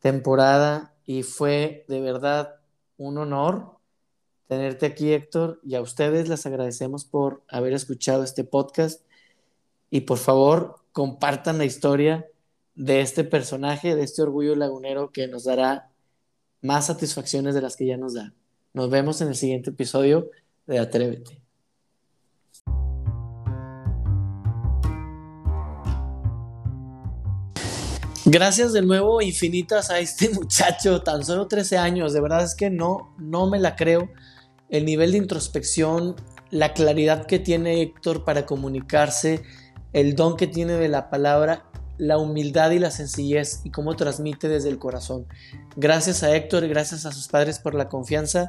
temporada 0.00 0.94
y 1.04 1.24
fue 1.24 1.84
de 1.88 2.00
verdad 2.00 2.56
un 2.96 3.18
honor 3.18 3.77
tenerte 4.48 4.86
aquí, 4.86 5.12
Héctor, 5.12 5.60
y 5.62 5.74
a 5.76 5.82
ustedes 5.82 6.28
les 6.28 6.44
agradecemos 6.46 7.04
por 7.04 7.42
haber 7.48 7.74
escuchado 7.74 8.24
este 8.24 8.44
podcast. 8.44 9.02
y 9.90 10.02
por 10.02 10.18
favor 10.18 10.80
compartan 10.92 11.56
la 11.56 11.64
historia 11.64 12.26
de 12.74 13.00
este 13.00 13.24
personaje, 13.24 13.96
de 13.96 14.02
este 14.02 14.20
orgullo 14.20 14.54
lagunero 14.54 15.12
que 15.12 15.26
nos 15.28 15.44
dará 15.44 15.90
más 16.60 16.86
satisfacciones 16.86 17.54
de 17.54 17.62
las 17.62 17.76
que 17.76 17.86
ya 17.86 17.96
nos 17.96 18.14
da. 18.14 18.34
Nos 18.74 18.90
vemos 18.90 19.20
en 19.22 19.28
el 19.28 19.34
siguiente 19.34 19.70
episodio 19.70 20.30
de 20.66 20.78
Atrévete. 20.78 21.40
Gracias 28.26 28.74
de 28.74 28.82
nuevo 28.82 29.22
infinitas 29.22 29.90
a 29.90 30.00
este 30.00 30.28
muchacho, 30.34 31.02
tan 31.02 31.24
solo 31.24 31.48
13 31.48 31.78
años, 31.78 32.12
de 32.12 32.20
verdad 32.20 32.44
es 32.44 32.54
que 32.54 32.68
no, 32.68 33.14
no 33.18 33.48
me 33.48 33.58
la 33.58 33.74
creo. 33.74 34.10
El 34.68 34.84
nivel 34.84 35.12
de 35.12 35.18
introspección, 35.18 36.16
la 36.50 36.72
claridad 36.74 37.26
que 37.26 37.38
tiene 37.38 37.82
Héctor 37.82 38.24
para 38.24 38.46
comunicarse, 38.46 39.42
el 39.92 40.14
don 40.14 40.36
que 40.36 40.46
tiene 40.46 40.74
de 40.74 40.88
la 40.88 41.10
palabra, 41.10 41.64
la 41.98 42.18
humildad 42.18 42.70
y 42.70 42.78
la 42.78 42.90
sencillez 42.90 43.60
y 43.64 43.70
cómo 43.70 43.96
transmite 43.96 44.48
desde 44.48 44.68
el 44.68 44.78
corazón. 44.78 45.26
Gracias 45.76 46.22
a 46.22 46.34
Héctor, 46.34 46.68
gracias 46.68 47.06
a 47.06 47.12
sus 47.12 47.28
padres 47.28 47.58
por 47.58 47.74
la 47.74 47.88
confianza 47.88 48.48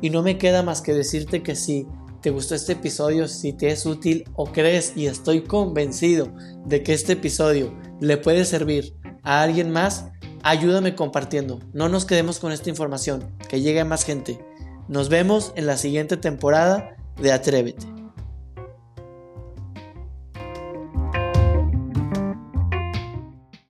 y 0.00 0.10
no 0.10 0.22
me 0.22 0.38
queda 0.38 0.62
más 0.62 0.82
que 0.82 0.92
decirte 0.92 1.42
que 1.42 1.54
si 1.54 1.86
te 2.20 2.30
gustó 2.30 2.54
este 2.54 2.72
episodio, 2.72 3.28
si 3.28 3.52
te 3.52 3.68
es 3.68 3.86
útil 3.86 4.24
o 4.34 4.46
crees 4.46 4.92
y 4.96 5.06
estoy 5.06 5.42
convencido 5.42 6.32
de 6.66 6.82
que 6.82 6.92
este 6.92 7.12
episodio 7.12 7.72
le 8.00 8.16
puede 8.16 8.44
servir 8.44 8.94
a 9.22 9.42
alguien 9.42 9.70
más, 9.70 10.06
ayúdame 10.42 10.96
compartiendo. 10.96 11.60
No 11.72 11.88
nos 11.88 12.04
quedemos 12.04 12.40
con 12.40 12.52
esta 12.52 12.70
información, 12.70 13.32
que 13.48 13.60
llegue 13.60 13.80
a 13.80 13.84
más 13.84 14.04
gente. 14.04 14.40
Nos 14.88 15.10
vemos 15.10 15.52
en 15.54 15.66
la 15.66 15.76
siguiente 15.76 16.16
temporada 16.16 16.96
de 17.20 17.32
Atrévete. 17.32 17.97